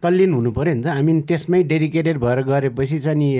[0.00, 3.30] तल्लीन हुनु पऱ्यो नि त। आई मिन त्यसमै डेडिकेटेड भएर गरेपछि चाहिँ नि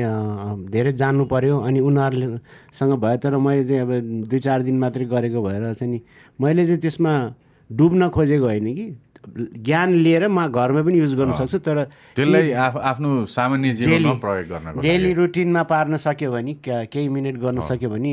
[0.69, 3.91] धेरै जान्नु पऱ्यो अनि उनीहरूसँग भयो तर मैले चाहिँ अब
[4.29, 6.01] दुई चार दिन मात्रै गरेको भएर चाहिँ नि
[6.39, 7.13] मैले चाहिँ त्यसमा
[7.71, 8.87] डुब्न खोजेको होइन कि।
[9.63, 11.77] ज्ञान लिएर म घरमा पनि युज गर्न सक्छु तर
[12.17, 18.13] त्यसलाई आफ- आफ्नो सामान्य जीवनमा डेली रुटिनमा पार्न सक्यो भने केही मिनट गर्न सक्यो भने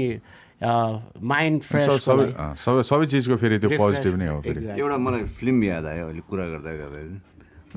[0.61, 5.85] माइन्ड फ्रेस सब- सबै चिजको फेरि त्यो पोजिटिभ नै हो फेरि। एउटा मलाई फिल्म याद
[5.85, 6.99] आयो अहिले कुरा गर्दा गर्दा।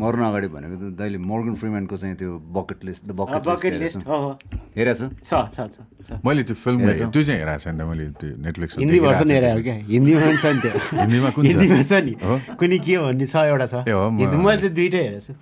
[0.00, 4.16] मर्नु अगाडि भनेको त दाइले मोर्गन फ्रिम्यानको चाहिँ त्यो bucket list the bucket list हो
[4.24, 4.30] हो।
[4.76, 6.78] हेरेको छु मैले त्यो फिल्म
[7.12, 9.74] त्यो चाहिँ हेरेको छैन मैले त्यो नेटफ्लिक्स हिन्दी भर्सन हेरेको क्या?
[9.92, 10.72] हिन्दीमा पनि छ नि त्यो।
[11.02, 11.42] हिन्दीमा कुन?
[11.46, 12.34] हिन्दीमा छ नि। हो?
[12.56, 15.34] कुनै के भन्ने छ एउटा छ। मैले त दुइटै हेरेको छु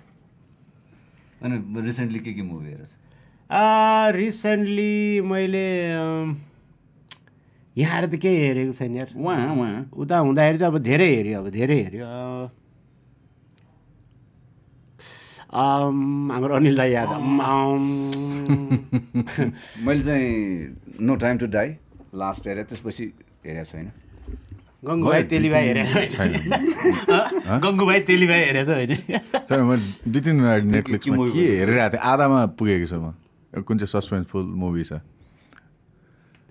[1.41, 1.55] अनि
[1.87, 2.93] रिसेन्टली के के मुभी हेरेको छ
[4.19, 4.93] रिसेन्टली
[5.31, 5.65] मैले
[7.77, 11.39] यहाँ आएर त केही हेरेको छैन यार। उहाँ उहाँ उता हुँदाखेरि चाहिँ अब धेरै हेऱ्यो
[11.39, 12.49] अब धेरै हेऱ्यो। अँ,
[15.51, 17.09] अम, हाम्रो अनिल दाई याद
[19.85, 20.27] मैले चाहिँ
[20.99, 21.69] no time to die
[22.15, 23.05] last हेरेँ त्यसपछि
[23.45, 23.87] हेरेको छैन।
[24.85, 26.31] गङ्गुभाइ तेलीभाइ हेरेको छैन।
[27.63, 28.91] गङ्गुभाइ तेलीभाइ हेरेको होइन
[29.47, 29.75] छैन म
[30.11, 30.35] दुई तिन
[30.75, 32.03] नेटफ्लिक्समा movie के हेरिरहेको थिएँ?
[32.03, 33.13] आधामा पुगेको छु म।
[33.63, 34.99] कुन चाहिँ सस्पेन्सफुल मुभी छ?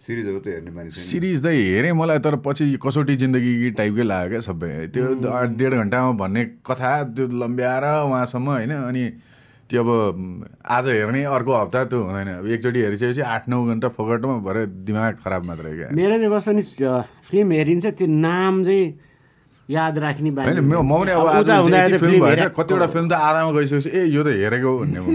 [0.00, 4.40] सिरिजहरू त हेर्ने मानिस। सिरिज त हेरेँ मलाई तर पछि कसौटी जिन्दगी टाइपकै लाग्यो क्या
[4.48, 5.04] सबै त्यो
[5.60, 9.04] डेढ घन्टामा भन्ने कथा त्यो लम्ब्याएर उहाँसम्म होइन अनि
[9.70, 9.90] त्यो अब
[10.66, 15.12] आज हेर्ने अर्को हप्ता त्यो हुँदैन। अब एकचोटि हेरिसकेपछि आठ नौ घन्टा फोकटमा भरे दिमाग
[15.22, 16.62] खराब मात्रै क्या मेरो चाहिँ कस्तो नि
[17.30, 18.86] फिल्म हेरिन्छ त्यो नाम चाहिँ
[19.68, 24.00] याद राख्ने बानी होइन म म पनि अब आज कतिवटा फिल्म त आधामा गइसकेपछि ए
[24.10, 25.06] यो त हेरेको भन्ने म।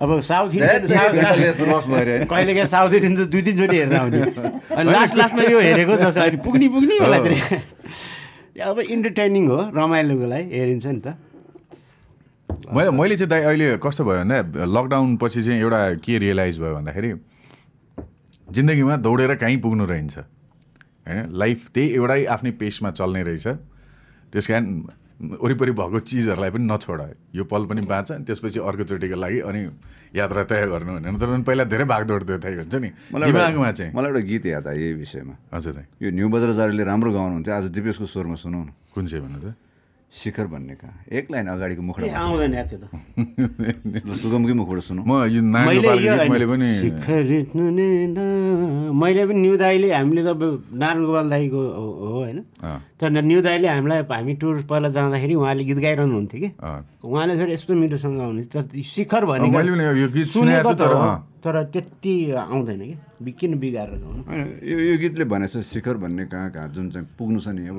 [0.00, 4.20] अब साउथ इन्डियन। कहिले काहीँ साउथ इन्डियन त दुई तिनचोटि हेरेर आउने
[4.78, 7.36] अनि लास्ट लास्टमा यो हेरेको जस्तो अहिले पुग्ने पुग्ने होला त्यो
[8.70, 11.16] अब इन्टरटेनिङ हो रमाइलोको लागि हेरिन्छ नि त।
[12.74, 16.74] मैले मैले चाहिँ दाइ अहिले कस्तो भयो भन्दा लकडाउन पछि चाहिँ एउटा के रियलाइज भयो
[16.74, 17.10] भन्दाखेरि
[18.48, 21.18] जिन्दगीमा दौडेर कहीँ पुग्नु रहन्छ। होइन?
[21.32, 23.46] लाइफ त्यही एउटै आफ्नै पेसमा चल्ने रहेछ।
[24.32, 24.64] त्यस कारण
[25.20, 27.00] वरिपरि भएको चिजहरूलाई पनि नछोड
[27.36, 29.60] यो पल पनि बाँच अनि त्यसपछि अर्कोचोटिको लागि अनि
[30.16, 32.90] यात्रा तय गर्नु भनेर। तर पनि पहिला धेरै भागदौड त्यो थाहै हुन्छ नि।
[33.28, 37.52] दिमागमा चाहिँ। मलाई एउटा गीत याद आयो यही विषयमा। हजुर। यो न्यु बज्राचार्यले राम्रो गाउनुहुन्थ्यो
[37.52, 39.54] आज दिपेशको स्वरमा सुनौ न। कुन चाहिँ भन्नु त?
[40.10, 40.94] शिखर भन्ने कहाँ?
[41.06, 42.84] एक लाइन अगाडिको मुखडा आउँदैन त्यो त।
[44.18, 50.34] सुगमकै मुखबाट सुनौ मैले पनि शिखर नुने न- मैले पनि न्यु दाईले हामीले त
[50.74, 52.38] नारायण गोपाल दाईको हो हो होइन।
[52.98, 56.48] तर न्यु दाईले हामीलाई हामी टुर पहिला जाँदाखेरि उहाँले गीत गाइरहनु हुन्थ्यो कि।
[57.06, 60.90] उहाँले चाहिँ यस्तो मिठोसँग गाउनु तर शिखर मैले भनेको पनि यो गीत सुनेको तर।
[61.40, 64.02] तर त्यति आउँदैन कि। किन बिगारेर
[64.66, 67.78] यो यो गीतले भनेको छ शिखर भन्ने कहाँ कहाँ जुन चाहिँ पुग्नु छ नि अब।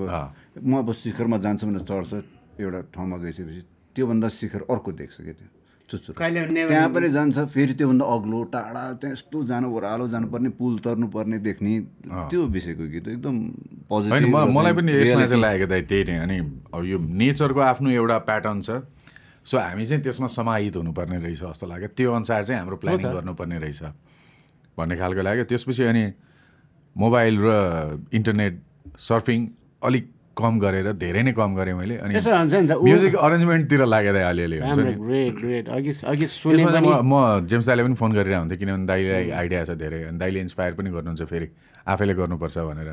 [0.59, 2.11] म अब शिखरमा जान्छु भने चढ्छ
[2.59, 3.61] एउटा ठाउँमा गइसकेपछि
[3.95, 5.47] त्योभन्दा शिखर अर्को देख्छ क्या त्यो
[5.89, 11.37] चुच्चु त्यहाँ पनि जान्छ फेरि त्योभन्दा अग्लो टाढा त्यहाँ यस्तो जानु ओह्रालो जानुपर्ने पुल तर्नुपर्ने
[11.47, 11.71] देख्ने
[12.31, 13.35] त्यो विषयको गीत एकदम
[13.91, 16.37] पोजिटिभ म- मलाई पनि यसमा चाहिँ लागेको दाइ त्यही नै अनि
[16.75, 18.69] अब यो नेचरको आफ्नो एउटा प्याटर्न छ।
[19.43, 23.57] सो हामी चाहिँ त्यसमा समाहित हुनुपर्ने रहेछ जस्तो लाग्यो। त्यो अनुसार चाहिँ हाम्रो प्लानिङ गर्नुपर्ने
[23.59, 23.81] रहेछ
[24.77, 26.03] भन्ने खालको लाग्यो। त्यसपछि अनि
[26.95, 27.49] मोबाइल र
[28.13, 28.53] इन्टरनेट
[28.99, 29.39] सर्फिङ
[29.83, 30.05] अलिक
[30.37, 34.57] कम गरेर धेरै नै कम गरेँ मैले। अनि म्युजिक अरेन्जमेन्टतिर दाइ अलिअलि
[36.81, 40.39] म म जेम्स दाईले पनि फोन गरिरहेको हुन्थेँ किनभने दाईलाई आइडिया छ धेरै अनि दाईले
[40.39, 41.47] इन्सपायर पनि गर्नुहुन्छ फेरि।
[41.87, 42.89] आफैले गर्नुपर्छ भनेर।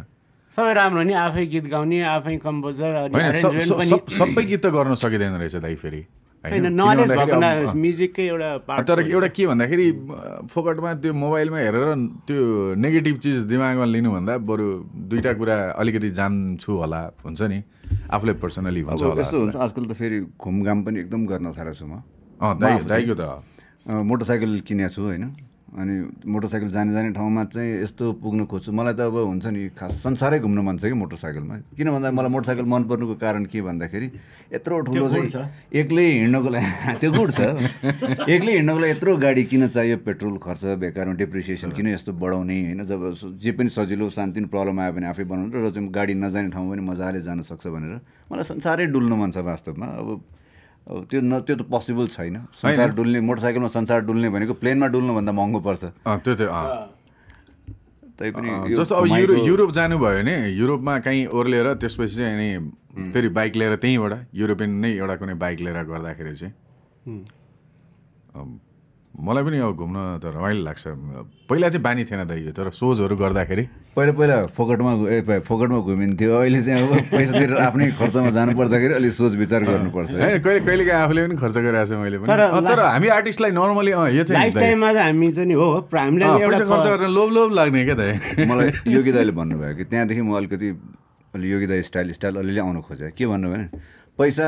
[0.52, 2.92] सबै राम्रो नि आफै गीत गाउने आफै कम्पोजर
[3.38, 6.02] सब- गीत त गर्न सकिँदैन रहेछ दाइ फेरि।
[8.88, 9.86] तर एउटा के भन्दाखेरि
[10.54, 11.88] फोकटमा त्यो मोबाइलमा हेरेर
[12.28, 12.40] त्यो
[12.78, 14.66] नेगेटिभ चिज दिमागमा लिनुभन्दा बरु
[15.10, 17.58] दुईवटा कुरा अलिकति जान्छु होला हुन्छ नि?
[18.14, 21.86] आफूले पर्सनली भन्छ अब होला हुन्छ आजकल त फेरि घुमघाम पनि एकदम गर्न थालेको छु
[21.86, 22.02] म।
[22.38, 23.22] अँ दाइ दाइको त।
[23.88, 25.24] मोटरसाइकल किनेको छु होइन?
[25.68, 25.94] अनि
[26.24, 30.38] मोटरसाइकल जाने जाने ठाउँमा चाहिँ यस्तो पुग्न खोज्छु। मलाई त अब हुन्छ नि खास संसारै
[30.40, 34.08] घुम्न मन छ कि मोटरसाइकलमा। किन भन्दा मलाई मोटरसाइकल मन पर्नुको कारण के भन्दाखेरि
[34.56, 35.28] यत्रो ठुलो चाहिँ
[35.68, 37.40] एक्लै हिँड्नको लागि त्यो गुड छ।
[38.24, 39.96] एक्लै हिँड्नको लागि यत्रो गाडी किन चाहियो?
[40.08, 42.56] पेट्रोल खर्च बेकारमा डेप्रिसिएसन किन यस्तो बढाउने?
[42.64, 43.00] होइन जब
[43.36, 46.82] जे पनि सजिलो शान्ति प्रब्लम आयो भने आफै बनाउनु। र चाहिँ गाडी नजाने ठाउँमा पनि
[46.88, 48.00] मजाले जान सक्छ भनेर।
[48.32, 50.08] मलाई संसारै डुल्नु मन छ वास्तवमा। अब
[50.88, 55.60] त्यो न त्यो त पोसिबल छैन। संसार डुल्ने मोटरसाइकलमा संसार डुल्ने भनेको प्लेनमा डुल्नुभन्दा महँगो
[55.60, 56.96] पर्छ अँ त्यो त्यो अँ।
[58.18, 63.56] तैपनि जस्तो अब युरो युरोप जानुभयो भने युरोपमा कहीँ ओर्लिएर त्यसपछि चाहिँ अनि फेरि बाइक
[63.56, 66.52] लिएर त्यहीँबाट युरोपियन नै एउटा कुनै बाइक लिएर गर्दाखेरि चाहिँ।
[69.18, 70.84] मलाई पनि अब घुम्न त रमाइलो लाग्छ।
[71.50, 73.64] पहिला चाहिँ बानी थिएन दाइ यो तर सोजहरू गर्दाखेरि।
[73.98, 78.94] पहिला पहिला फोकटमा ए फोकटमा घुमिन्थ्यो। अहिले चाहिँ अब पैसा तिरेर आफ्नै खर्चमा जानु पर्दाखेरि
[78.94, 82.18] अलिक सोच विचार गर्नुपर्छ। है। होइन कहिले कहिले काहीँ आफूले पनि खर्च गरेको छु मैले
[82.22, 82.30] पनि।
[82.62, 84.62] तर हामी आर्टिस्टलाई नर्मली अँ यो चाहिँ त
[85.02, 89.74] हामी त हो। पैसा खर्च गरेर लोभ लोभ लाग्ने क्या दाइ मलाई योगी दाईले भन्नुभयो
[89.74, 90.68] कि त्यहाँदेखि म अलिकति
[91.34, 93.66] अलि योगी दाई स्टाइल स्टाइल अलिअलि आउनु खोजेँ। के भन्नु भने
[94.14, 94.46] पैसा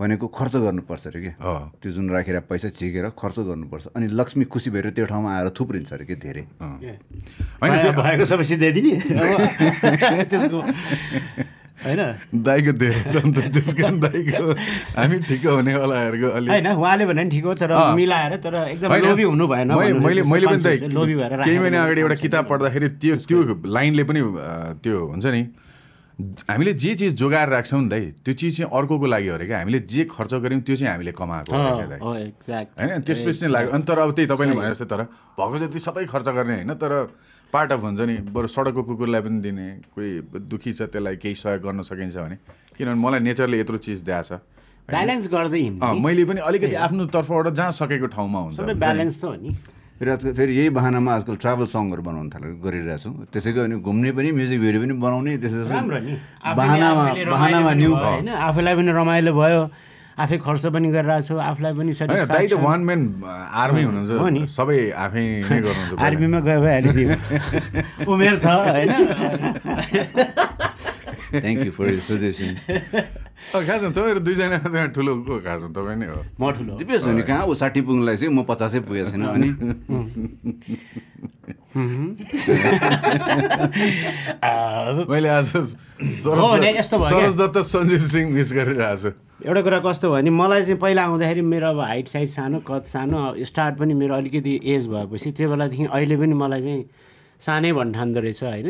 [0.00, 1.30] भनेको खर्च गर्नुपर्छ अरे कि?
[1.42, 5.48] अँ। त्यो जुन राखेर पैसा झिकेर खर्च गर्नुपर्छ। अनि लक्ष्मी खुसी भएर त्यो ठाउँमा आएर
[5.58, 6.98] थुप्रिन्छ अरे कि धेरै। होइन
[7.62, 8.44] होइन फेरि- भएको सबै
[10.30, 10.58] त्यसको
[11.78, 12.00] होइन?
[12.42, 14.46] दाईको धेरै छ नि त। त्यस कारण दाईको
[14.98, 19.22] हामी ठिक हुनेवालाहरूको अलिक होइन उहाँले भने नि ठिक हो तर। मिलाएर तर एकदम लोभी
[19.22, 23.38] हुनु भएन मैले मैले पनि लोभी भएर केही महिना अगाडि एउटा। किताब पढ्दाखेरि त्यो त्यो
[23.66, 24.20] लाइनले पनि
[24.82, 25.42] त्यो हुन्छ नि।
[26.18, 29.58] हामीले जे चिज जोगाएर राख्छौँ नि दाइ त्यो चिज चाहिँ अर्कोको लागि हो अरे क्या।
[29.58, 31.52] हामीले जे खर्च गऱ्यौँ त्यो चाहिँ हामीले कमाएको.
[31.54, 33.00] होइन?
[33.06, 35.02] त्यसपछि चाहिँ लाग्यो। अनि तर अब त्यही तपाईँले भने जस्तै तर
[35.38, 36.92] भएको जति सबै खर्च गर्ने होइन तर
[37.54, 40.10] पार्ट अफ हुन्छ नि बरु सडकको कुकुरलाई पनि दिने कोही
[40.42, 42.36] दुःखी छ त्यसलाई केही सहयोग गर्न सकिन्छ भने।
[42.74, 44.42] किनभने मलाई नेचरले यत्रो चिज दिएको छ।
[44.90, 45.62] ब्यालेन्स गर्दै
[46.02, 49.54] मैले पनि अलिकति आफ्नो तर्फबाट जहाँ सकेको ठाउँमा हुन्छ। ब्यालेन्स त हो नि।
[49.98, 54.10] फेरि आजकल फेरि यही बाहनामा आजकल ट्राभल सङ्गहरू बनाउनु थालेर गरिरहेको छु त्यसैको अनि घुम्ने
[54.14, 58.28] पनि म्युजिक भिडियो पनि बनाउने त्यसै राम्रो नि। आफैले- बाहनामा बाहनामा न्यु भयो होइन?
[58.48, 59.62] आफैलाई पनि रमाइलो भयो।
[60.18, 61.90] आफै खर्च पनि गरिरहेको छु आफूलाई पनि।
[62.62, 63.02] वान म्यान
[63.62, 67.06] आर्मी हो नि। हुनुहुन्छ सबै आफै नै गर्नुहुन्छ। आर्मीमा गयो भइहाल्यो
[68.14, 68.90] उमेर छ होइन?
[71.28, 72.54] थ्याङ्क यू फर सजेसन
[73.38, 77.02] खास न तपाईँहरू दुईजना त्यहाँ ठुलो को खास न तपाईँ नै हो म ठुलो। दिपेश
[77.06, 79.48] हो नि कहाँ ऊ साठी पुग्नुलाई चाहिँ म पचासै पुगेको छैन अनि
[84.42, 85.46] आ, मैले आज?
[86.10, 89.10] सरस दत्त सञ्जीव सिंह मिस गरिरहेको छु
[89.46, 92.84] एउटा कुरा कस्तो भयो भने मलाई चाहिँ पहिला आउँदाखेरि मेरो अब हाइट साइट सानो कद
[92.92, 93.18] सानो
[93.50, 96.82] स्टार्ट पनि मेरो अलिकति एज भएपछि त्यो बेलादेखि अहिले पनि मलाई चाहिँ
[97.38, 98.68] सानै भन्नु ठान्दो रहेछ होइन।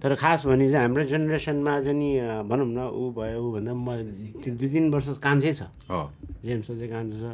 [0.00, 2.10] तर खास भने चाहिँ हाम्रो जेनेरेसनमा चाहिँ नि
[2.48, 3.88] भनौँ न ऊ भयो ऊभन्दा म
[4.40, 6.00] त्यो दुई तिन वर्ष कान्छै छ। हो
[6.44, 7.24] जेम्सो चाहिँ कान्छ छ।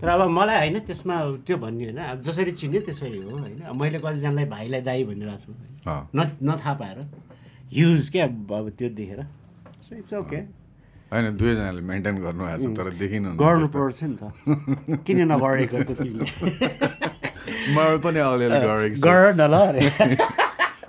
[0.00, 3.98] तर अब मलाई होइन त्यसमा त्यो भन्ने होइन अब जसरी चिन्यो त्यसरी हो होइन। मैले
[4.04, 5.52] कतिजनालाई भाइलाई दाई भनिरहेको छु।
[5.88, 6.98] न नथाहा पाएर।
[7.72, 9.20] युज क्या अब त्यो देखेर।
[9.88, 10.36] सो इट्स ओके
[11.08, 14.22] होइन दुवैजनाले मेन्टेन गर्नुभएको छ तर देखिनु गर्नु पर्छ नि त।
[15.06, 15.90] किन नगरेको त
[17.44, 20.16] तिमीले म पनि अलिअलि गरेको छु। गर न ल अरे।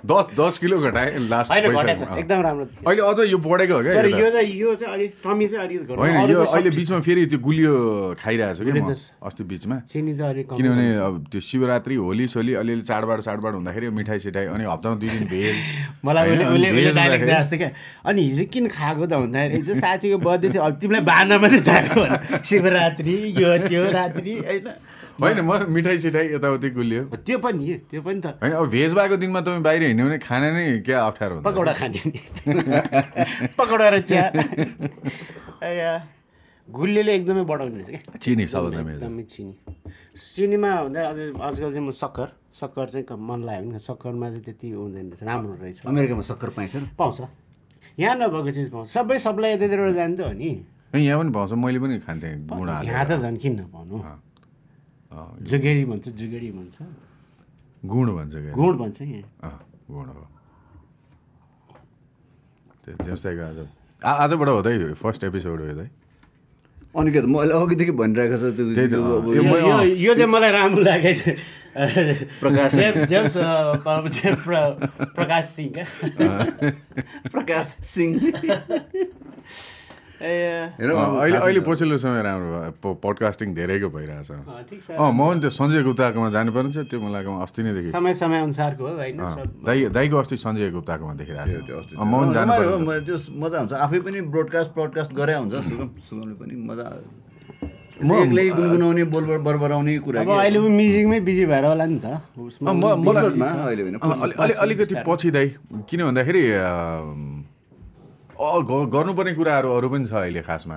[0.06, 4.30] दस दस किलो घटाएँ लास्ट एकदम राम्रो। अहिले अझ यो बढेको हो क्या तर यो।
[4.30, 5.12] चाहिँ यो चाहिँ अलिक
[5.50, 7.74] चाहिँ अलिक। होइन अरू यो अहिले बिचमा फेरि त्यो गुलियो
[8.14, 8.94] खाइरहेको छु कि
[9.26, 14.64] अस्ति बिचमा। किनभने अब त्यो शिवरात्रि होली सोली अलिअलि चाडबाड साडबाड हुँदाखेरि मिठाई सिठाई अनि
[14.64, 15.54] हप्तामा दुई दिन भेल।
[16.06, 17.70] मलाई हुँदाखेरि- जस्तो क्या।
[18.06, 21.98] अनि हिजो किन खाएको त भन्दाखेरि हिजो साथीको बर्थडे थियो अब तिमीलाई बाह्र मात्रै चाहिएको
[21.98, 24.70] भने शिवरात्रि यो त्यो रात्रि होइन।
[25.20, 29.16] होइन म मिठाई सिठाई यताउति गुलियो। त्यो पनि त्यो पनि त। होइन अब भेज भएको
[29.16, 32.20] दिनमा तपाईँ बाहिर हिँड्यो भने खाना नै क्या अप्ठ्यारो हुन्छ। पकौडा खाने नि।
[33.56, 34.24] पकौडा र चिया।
[35.64, 35.92] या
[36.68, 39.54] गुलियोले एकदमै बढाउने रहेछ क्या। चिनी सबभन्दा एकदमै चिनी।
[40.16, 42.28] चिनीमा हुँदा अझ आजकल चाहिँ म सक्खर
[42.60, 46.48] सक्खर चाहिँ कम मन लाग्यो भने सक्खरमा चाहिँ त्यति हुँदैन रहेछ। राम्रो रहेछ। अमेरिकामा सक्कर
[46.56, 47.20] पाइन्छ। र पाउँछ।
[48.00, 50.50] यहाँ नभएको चिज पाउँछ। सबै सबलाई यतातिर जान्छ हो नि
[50.92, 53.96] यहाँ पनि पाउँछ। मैले पनि खान्थेँ गुण यहाँ त झन् किन नपाउनु
[55.42, 56.76] जुगेडी भन्छ जुगेडी भन्छ।
[57.84, 58.96] गुण भन्छ गुड भन्छ
[59.90, 60.28] गुण हो।
[63.04, 63.68] जेम्सदाईको आज
[64.04, 65.88] आ- आजबाट हो फर्स्ट एपिसोड हो दाइ
[66.98, 68.60] अनिकेत मैले अघिदेखि भनिरहेको छ त,
[70.04, 71.32] यो चाहिँ मलाई राम्रो लाग्यो
[72.40, 72.74] प्रकाश।
[75.16, 75.86] प्रकाश सिंह।
[77.32, 78.20] प्रकाश सिंह।
[80.18, 82.48] हेर अहिले अहिले पछिल्लो समय राम्रो
[82.80, 86.78] भयो पडकास्टिङ धेरैको भइरहेछ अँ, ठिक छ अँ म पनि त्यो सञ्जय गुप्ताकोमा जानुपर्ने छ
[86.86, 89.20] त्यो मलाई अस्ति नैदेखि समय समय अनुसारको हो होइन
[89.62, 93.58] दाइ दाइको अस्ति सञ्जय गुप्ताकोमा देखिरहेको त्यो अस्ति थियो अँ, म पनि म- त्यो मजा
[93.60, 96.86] हुन्छ आफै पनि ब्रोडकास्ट ब्रोडकास्ट गरे हुन्छ सुगम सुगमले पनि मजा
[97.98, 102.06] म- एक्लै गुनगुनाउने बोल बरबराउने कुरा अब अहिले ऊ म्युजिकमै बिजी भएर होला नि त
[102.62, 105.46] म- मलाई फुर्सदमा अहिले होइन अँ, अलि- अलि- अलिकति पछि दाइ
[105.84, 106.42] किन भन्दाखेरि
[108.36, 110.76] गर्नुपर्ने कुराहरू अरू पनि छ अहिले खासमा।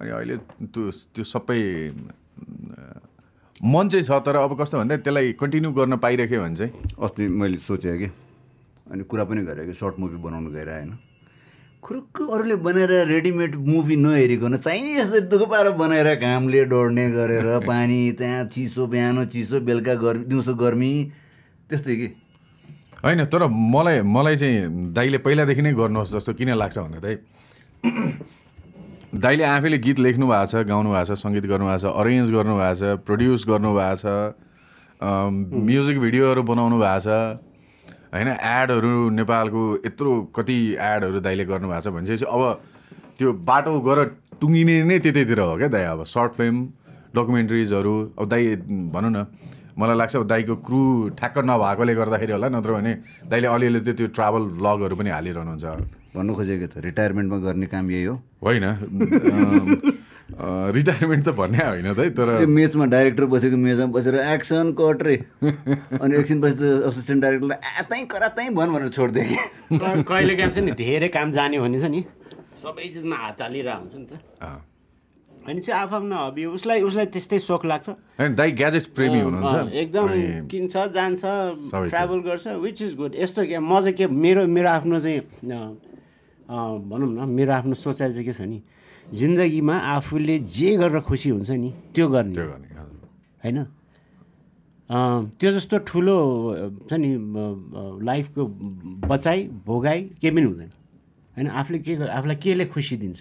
[0.00, 0.36] अनि अहिले
[0.68, 1.60] त्यो त्यो सबै
[3.64, 7.58] मन चाहिँ छ तर अब कस्तो भन्दा त्यसलाई कन्टिन्यू गर्न पाइराख्यो भने चाहिँ। अस्ति मैले
[7.64, 8.08] सोचेँ कि
[8.92, 10.90] अनि कुरा पनि गरेँ कि सर्ट मुभी बनाउनु गएर होइन।
[11.80, 18.00] खुरुक्क अरूले बनाएर रेडिमेड मुभी नहेरिकन चाहिने जस्तो दुःख पाएर बनाएर घामले डढ्ने गरेर पानी
[18.18, 20.92] त्यहाँ चिसो बिहान चिसो बेलुका गर्मी दिउँसो गर्मी
[21.70, 22.08] त्यस्तै कि।
[23.04, 27.16] होइन तर मलाई मलाई चाहिँ दाइले पहिलादेखि नै गर्नुहोस् जस्तो किन लाग्छ भन्दा दाइ
[29.16, 33.04] दाइले आफैले गीत लेख्नु भएको छ गाउनु भएको छ सङ्गीत गर्नुभएको छ अरेन्ज गर्नुभएको छ
[33.04, 34.06] प्रड्युस गर्नुभएको छ
[35.64, 37.08] म्युजिक भिडियोहरू बनाउनु भएको छ
[38.10, 42.42] होइन एडहरू नेपालको यत्रो कति एडहरू दाइले गर्नुभएको छ भनेपछि अब
[43.18, 44.04] त्यो बाटो गएर
[44.40, 46.66] टुङ्गिने नै त्यतैतिर हो क्या दाइ अब सर्ट फिल्म
[47.14, 48.54] डकुमेन्ट्रिजहरू अब दाइ
[48.90, 49.26] भनौँ न
[49.78, 50.80] मलाई लाग्छ अब दाइको क्रु
[51.18, 52.92] ठ्याक्क नभएकोले गर्दाखेरि होला नत्र भने
[53.30, 55.64] दाइले अलिअलि त्यो त्यो ट्राभल भ्लगहरू पनि हालिरहनुहुन्छ।
[56.14, 58.14] भन्नु खोजेको त रिटायरमेन्टमा गर्ने काम यही हो?
[58.38, 58.64] होइन।
[60.78, 65.02] रिटायरमेन्ट त भन्ने होइन त है तर त्यो मेचमा डाइरेक्टर बसेको मेचमा बसेर एक्सन कट
[65.02, 69.36] रे। अनि एकछिन पछि त असिस्टेन्ट डाइरेक्टरलाई आ तै करा तै भन भनेर छोडिदियो कि।
[70.06, 72.00] कहिले काहीँ छ नि धेरै काम जाने भने छ नि।
[72.62, 74.12] सबै चिजमा हात हालिरहेको हुन्छ नि त।
[75.44, 77.88] अनि चाहिँ आफआफ्नो हबी उसलाई उसलाई त्यस्तै सोख लाग्छ।
[78.18, 80.08] होइन दाइ ग्याजेट प्रेमी हुनुहुन्छ। एकदम
[80.48, 81.22] किन्छ जान्छ।
[81.92, 85.20] ट्राभल गर्छ विच इज गुड यस्तो क्या म चाहिँ के मेरो मेरो आफ्नो चाहिँ
[86.88, 88.62] भनौँ न मेरो आफ्नो सोचाइ चाहिँ के छ नि
[89.12, 92.36] जिन्दगीमा आफूले जे गरेर खुसी हुन्छ नि त्यो गर्ने।
[93.44, 93.58] होइन?
[95.40, 96.16] त्यो जस्तो ठुलो
[96.88, 97.10] छ नि
[98.00, 98.42] लाइफको
[99.08, 100.70] बचाइ भोगाइ केही पनि हुँदैन।
[101.36, 103.20] होइन आफूले के आफूलाई केले खुसी दिन्छ।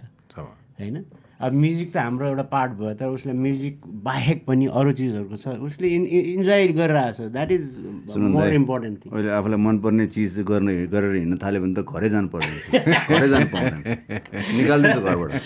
[0.80, 1.04] होइन?
[1.44, 5.46] अब म्युजिक त हाम्रो एउटा पार्ट भयो तर उसले म्युजिक बाहेक पनि अरू चिजहरूको छ
[5.70, 7.64] उसले इन इन्जोय गरिरहेको छ that is
[8.36, 12.28] more important thing अहिले आफूलाई मनपर्ने चिज गर्ने गरेर हिँड्न थाल्यो भने त घरै जानु
[12.34, 12.56] पर्दैन।
[13.10, 13.82] घरै जानु पाउँदैन
[14.60, 15.32] निकालिदिन्छ घरबाट।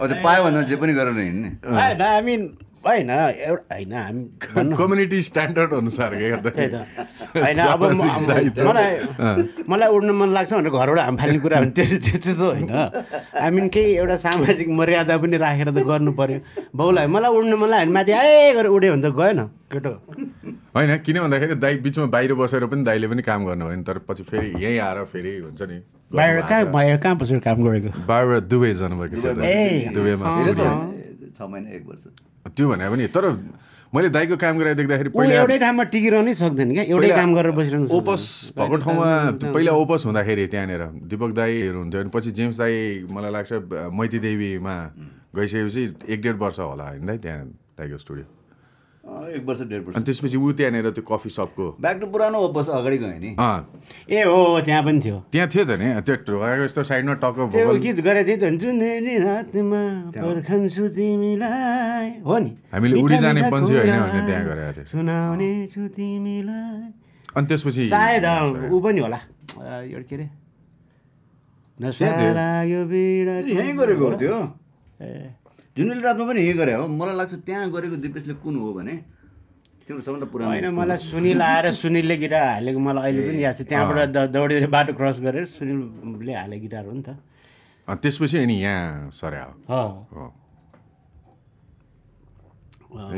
[0.00, 2.40] त्यो पायो भने जे पनि गरेर हिँड्ने। आई मिन
[2.86, 7.82] होइन एउटा होइन हामी कम्युनिटी स्ट्यान्डर्ड अनुसार होइन अब।
[8.68, 8.92] मलाई
[9.68, 12.70] मलाई उड्न मन लाग्छ भनेर घरबाट हाम फाल्ने कुरा भने त्यो त्यो त्यो त होइन।
[13.44, 16.38] आई मिन केही एउटा सामाजिक मर्यादा पनि राखेर त गर्नु पऱ्यो
[16.80, 19.40] बाउलाई मलाई उड्न मन लाग्यो भने माथि ए गरेर उड्यो भने त गएन
[19.72, 19.92] केटो।
[20.76, 24.22] होइन किन भन्दाखेरि दाइ बिचमा बाहिर बसेर पनि दाइले पनि काम गर्नुभयो नि तर पछि
[24.30, 25.76] फेरि यहीँ आएर फेरि हुन्छ नि
[26.16, 27.90] बाहिर कहाँ बाहिर कहाँ बसेर काम गरेको?
[28.08, 29.32] बाहिर दुबई जानुभएको थियो
[29.94, 30.28] दुबईमा
[31.36, 32.04] छ महिना एक वर्ष।
[32.46, 33.24] त्यो भने पनि तर
[33.94, 37.86] मैले दाइको काम गरेर देख्दाखेरि पहिला एउटै ठाउँमा टिकिरहनै सक्दैन क्या एउटै काम गरेर बसिरहनु।
[37.90, 38.22] ओपस
[38.56, 39.08] भएको ठाउँमा
[39.50, 42.74] पहिला ओपस हुँदाखेरि त्यहाँनिर दिपक दाईहरू हुन्थ्यो अनि पछि जेम्स दाई
[43.10, 43.52] मलाई लाग्छ
[43.98, 44.76] मैती देवीमा
[45.36, 47.44] गइसकेपछि एक डेढ वर्ष होला होइन दाइ त्यहाँ
[47.78, 48.26] दाइको स्टुडियो।
[49.10, 52.68] एक वर्ष डेढ वर्ष। अनि त्यसपछि ऊ त्यहाँनिर त्यो कफी सपको। ब्याक टु पुरानो बस
[52.70, 53.60] अगाडि गयो नि। अँ।
[54.06, 57.38] ए हो त्यहाँ पनि थियो। त्यहाँ थियो त नि। त्यो ढोकाको यस्तो साइडमा टक्क
[57.82, 59.82] गीत गरेको थियो त जुनेली रातमा
[60.14, 65.80] पर्खन्छु तिमीलाई। हो नि। हामीले उडी जाने पन्छी होइन भने त्यहाँ गरेको थियो। सुनाउने छु
[65.90, 66.82] तिमीलाई।
[67.36, 68.26] अनि त्यसपछि सायद
[68.70, 69.20] ऊ पनि होला।
[69.90, 70.26] एउटा के अरे?
[73.58, 74.36] यहीँ गरेको हो त्यो।
[75.00, 75.39] ए,
[75.76, 78.94] जुनेली रातमा पनि यहीँ गरे हो। मलाई लाग्छ त्यहाँ गरेको दिपेशले कुन हो भने
[79.86, 83.60] तिम्रो सबभन्दा पुरानो होइन मलाई सुनिल आएर सुनिलले गिटार हालेको मलाई अहिले पनि याद छ।
[83.70, 87.04] त्यहाँबाट दौडेर बाटो क्रस गरेर सुनिलले हालेको गिटार हो नि त।
[87.88, 89.76] अनि त्यसपछि अनि यहाँ सर्या हो हो
[90.14, 90.24] हो।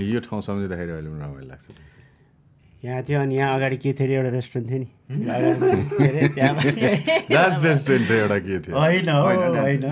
[0.01, 1.67] यो ठाउँ सम्झिँदाखेरि अहिले पनि रमाइलो लाग्छ।
[2.85, 4.87] यहाँ थियो अनि यहाँ अगाडि के थियो अरे एउटा रेस्टुरेन्ट थियो नि।
[8.73, 9.85] होइन हो होइन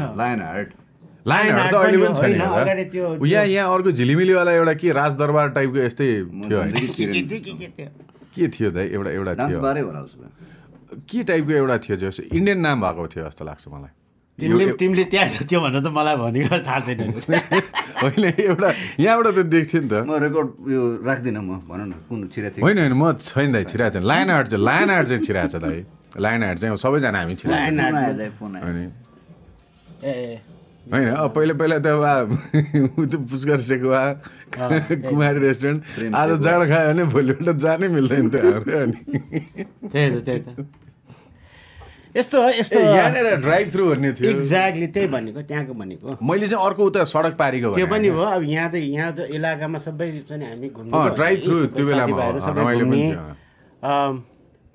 [1.26, 4.52] लाइनहरू त अहिले पनि छ नि होइन, होला। अगाडि त्यो- ऊ यहाँ यहाँ अर्को झिलिमिलीवाला
[4.52, 6.06] एउटा के राजदरबार टाइपको यस्तै
[6.48, 7.88] थियो के थियो?
[8.34, 9.60] के थियो दाइ एउटा एउटा थियो।
[11.10, 13.92] के टाइपको एउटा थियो जस्तो इन्डियन नाम भएको थियो जस्तो लाग्छ मलाई।
[14.38, 17.12] तिमीले तिमीले त्यहाँ त्यो भनेर त मलाई भनेको थाहा छैन
[18.00, 18.68] होइन एउटा
[19.04, 22.62] यहाँबाट त देख्थ्यो नि त। म रेकर्ड यो राख्दिनँ म भन न कुन छिरा थियो?
[22.64, 25.56] होइन होइन म छैन दाइ छिराएको छैन। लाइन आर्ट चाहिँ लाइन आर्ट चाहिँ छिराएको छ
[25.60, 25.78] दाइ।
[26.16, 28.80] लाइन आर्ट चाहिँ सबैजना हामी छिराएको
[30.00, 30.40] ए।
[30.92, 31.08] होइन?
[31.14, 32.28] अब पहिला पहिला त अब
[32.98, 34.02] ऊ त पुस्कर सेकुवा
[34.58, 38.98] कुमारी रेस्टुरेन्ट। आज। जाँड खायो भने भोलिपल्ट जानै मिल्दैन हाम्रो अनि।
[39.86, 40.66] त्यही त त्यही त।
[42.16, 46.82] यस्तो यस्तो यहाँनिर ड्राइभ थ्रु भन्ने थियो। एक्ज्याक्टली त्यही भनेको त्यहाँको भनेको। मैले चाहिँ अर्को
[46.90, 50.68] उता सडक पारीको त्यो। पनि हो अब यहाँ त यहाँ त इलाकामा सबै चाहिँ हामी
[50.74, 52.18] घुम्नु through सबै त्यो बेलामा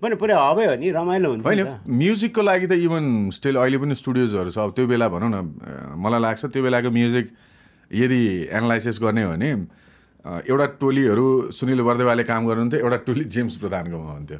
[0.02, 3.06] पनि पुरै हबै हो नि रमाइलो हुन्छ होइन। म्युजिकको लागि त इभन
[3.38, 5.38] स्टिल अहिले पनि स्टुडियोजहरू छ। अब त्यो बेला भनौँ न
[5.98, 7.26] मलाई लाग्छ त्यो बेलाको म्युजिक
[7.92, 8.22] यदि
[8.52, 9.50] एनालाइसिस गर्ने हो भने
[10.26, 14.40] एउटा टोलीहरू सुनिल बर्देवाले काम गर्नुहुन्थ्यो एउटा टोली जेम्स प्रधानकोमा हुन्थ्यो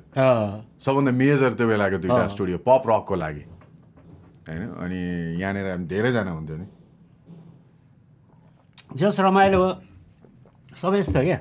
[0.82, 3.44] सबभन्दा मेजर त्यो बेलाको दुइटा। स्टुडियो पप रकको लागि।
[4.50, 4.64] होइन?
[4.82, 5.00] अनि
[5.42, 6.68] यहाँनिर धेरैजना हुन्थ्यो नि।
[8.98, 9.62] जस रमाइलो
[10.82, 11.40] सबै यस्तो क्या?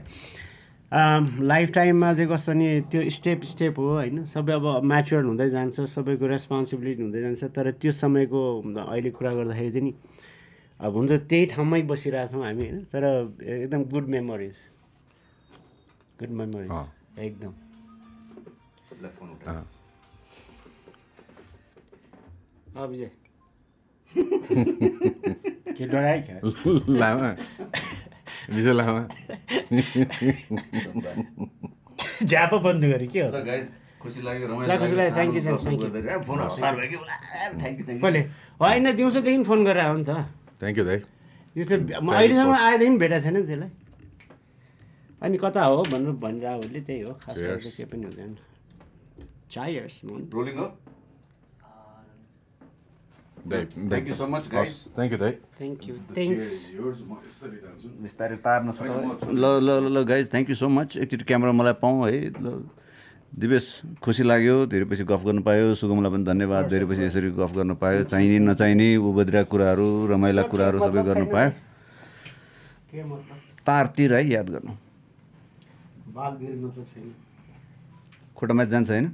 [1.42, 4.24] लाइफ टाइममा चाहिँ कस्तो नि त्यो स्टेप स्टेप हो होइन?
[4.24, 8.40] सबै अब म्याच्योर हुँदै जान्छ सबैको रेस्पोन्सिबिलिटी हुँदै जान्छ तर त्यो समयको
[8.78, 9.94] अहिले कुरा गर्दाखेरि चाहिँ नि
[10.80, 12.78] अब हुन्छ त्यही ठाउँमै बसिरहेछौँ हामी होइन?
[12.84, 13.04] तर
[13.42, 14.54] एकदम गुड मेमोरिज
[16.20, 16.70] गुड मेमोरिज।
[17.18, 17.52] एकदम।
[19.02, 19.56] ल, फोन उठाऊ।
[22.76, 23.10] अँ। विजय।
[25.76, 27.36] के डरायो क्या?
[28.50, 29.02] लामा।
[32.24, 33.28] झ्यापो बन्द गऱ्यो के हो
[34.02, 34.46] खुसी लाग्यो।
[38.02, 38.20] कहिले
[38.60, 40.10] होइन दिउँसोदेखि फोन गरेर हो नि त।
[40.60, 41.00] थ्याङ्क यू दाइ
[41.56, 43.70] यो चाहिँ म अहिलेसम्म आएदेखि भेटाएको छैन नि त्यसलाई।
[45.24, 47.34] अनि कता हो भनेर भनिरहेको उसले त्यही हो खास.
[47.36, 48.36] केही पनि हुँदैन।
[49.50, 50.66] चायर्स रोलिङ हो?
[53.46, 54.14] Thank you.
[54.14, 54.88] So much, guys.
[54.96, 56.48] Thank you दाइ थ्याङ्क यू थ्याङ्क्स
[58.04, 58.88] बिस्तारै तार्न सक्छ
[59.26, 62.46] ल ल ल ल guys thank you so much एकचोटि क्यामेरा मलाई पाऊँ है ल
[63.34, 63.66] दिवेश
[64.00, 67.74] खुसी लाग्यो धेरै पछि गफ गर्नु पायो सुगमलाई पनि धन्यवाद धेरै पछि यसरी गफ गर्नु
[67.84, 71.50] पायो चाहिने नचाहिने उबद्रा कुराहरू रमाइला कुराहरू सबै गर्नु पायो
[73.66, 74.72] तारतिर है याद गर्नु
[78.36, 79.06] खुट्टामा जान्छ होइन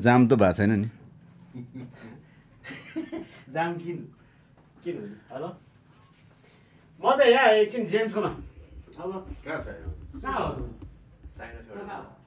[0.00, 0.88] जाम त भएको छैन नि
[3.54, 3.98] जाम किन
[5.32, 5.48] हेलो
[7.00, 8.30] म त यहाँ एकछिन जेम्सकोमा
[8.98, 9.12] अब
[9.44, 10.50] कहाँ हो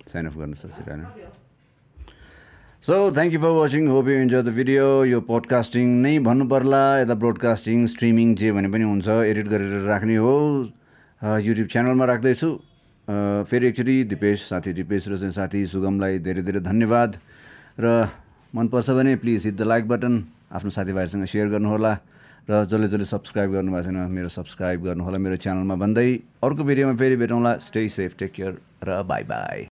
[0.07, 1.01] साइन अफ गर्न सकिरहेन
[2.83, 6.83] so thank you for watching hope you enjoy the video यो पोडकास्टिङ नै भन्नु पर्ला।
[6.99, 10.33] यता ब्रोडकास्टिङ स्ट्रिमिङ जे भने पनि हुन्छ एडिट गरेर राख्ने हो।
[11.47, 12.49] युट्युब च्यानलमा राख्दैछु।
[13.51, 17.19] फेरि एकचोटि दिपेश साथी दिपेश र चाहिँ साथी सुगमलाई धेरै धेरै धन्यवाद।
[17.83, 17.85] र
[18.55, 20.15] मनपर्छ भने please hit the like button
[20.51, 21.93] आफ्नो साथीभाइहरूसँग सेयर गर्नुहोला
[22.47, 26.09] र जसले जसले सब्सक्राइब गर्नुभएको छैन मेरो सब्सक्राइब गर्नुहोला। मेरो च्यानलमा भन्दै
[26.43, 28.53] अर्को भिडियोमा फेरि भेटौँला। स्टे सेफ टेक केयर
[28.87, 29.61] र बाई बाई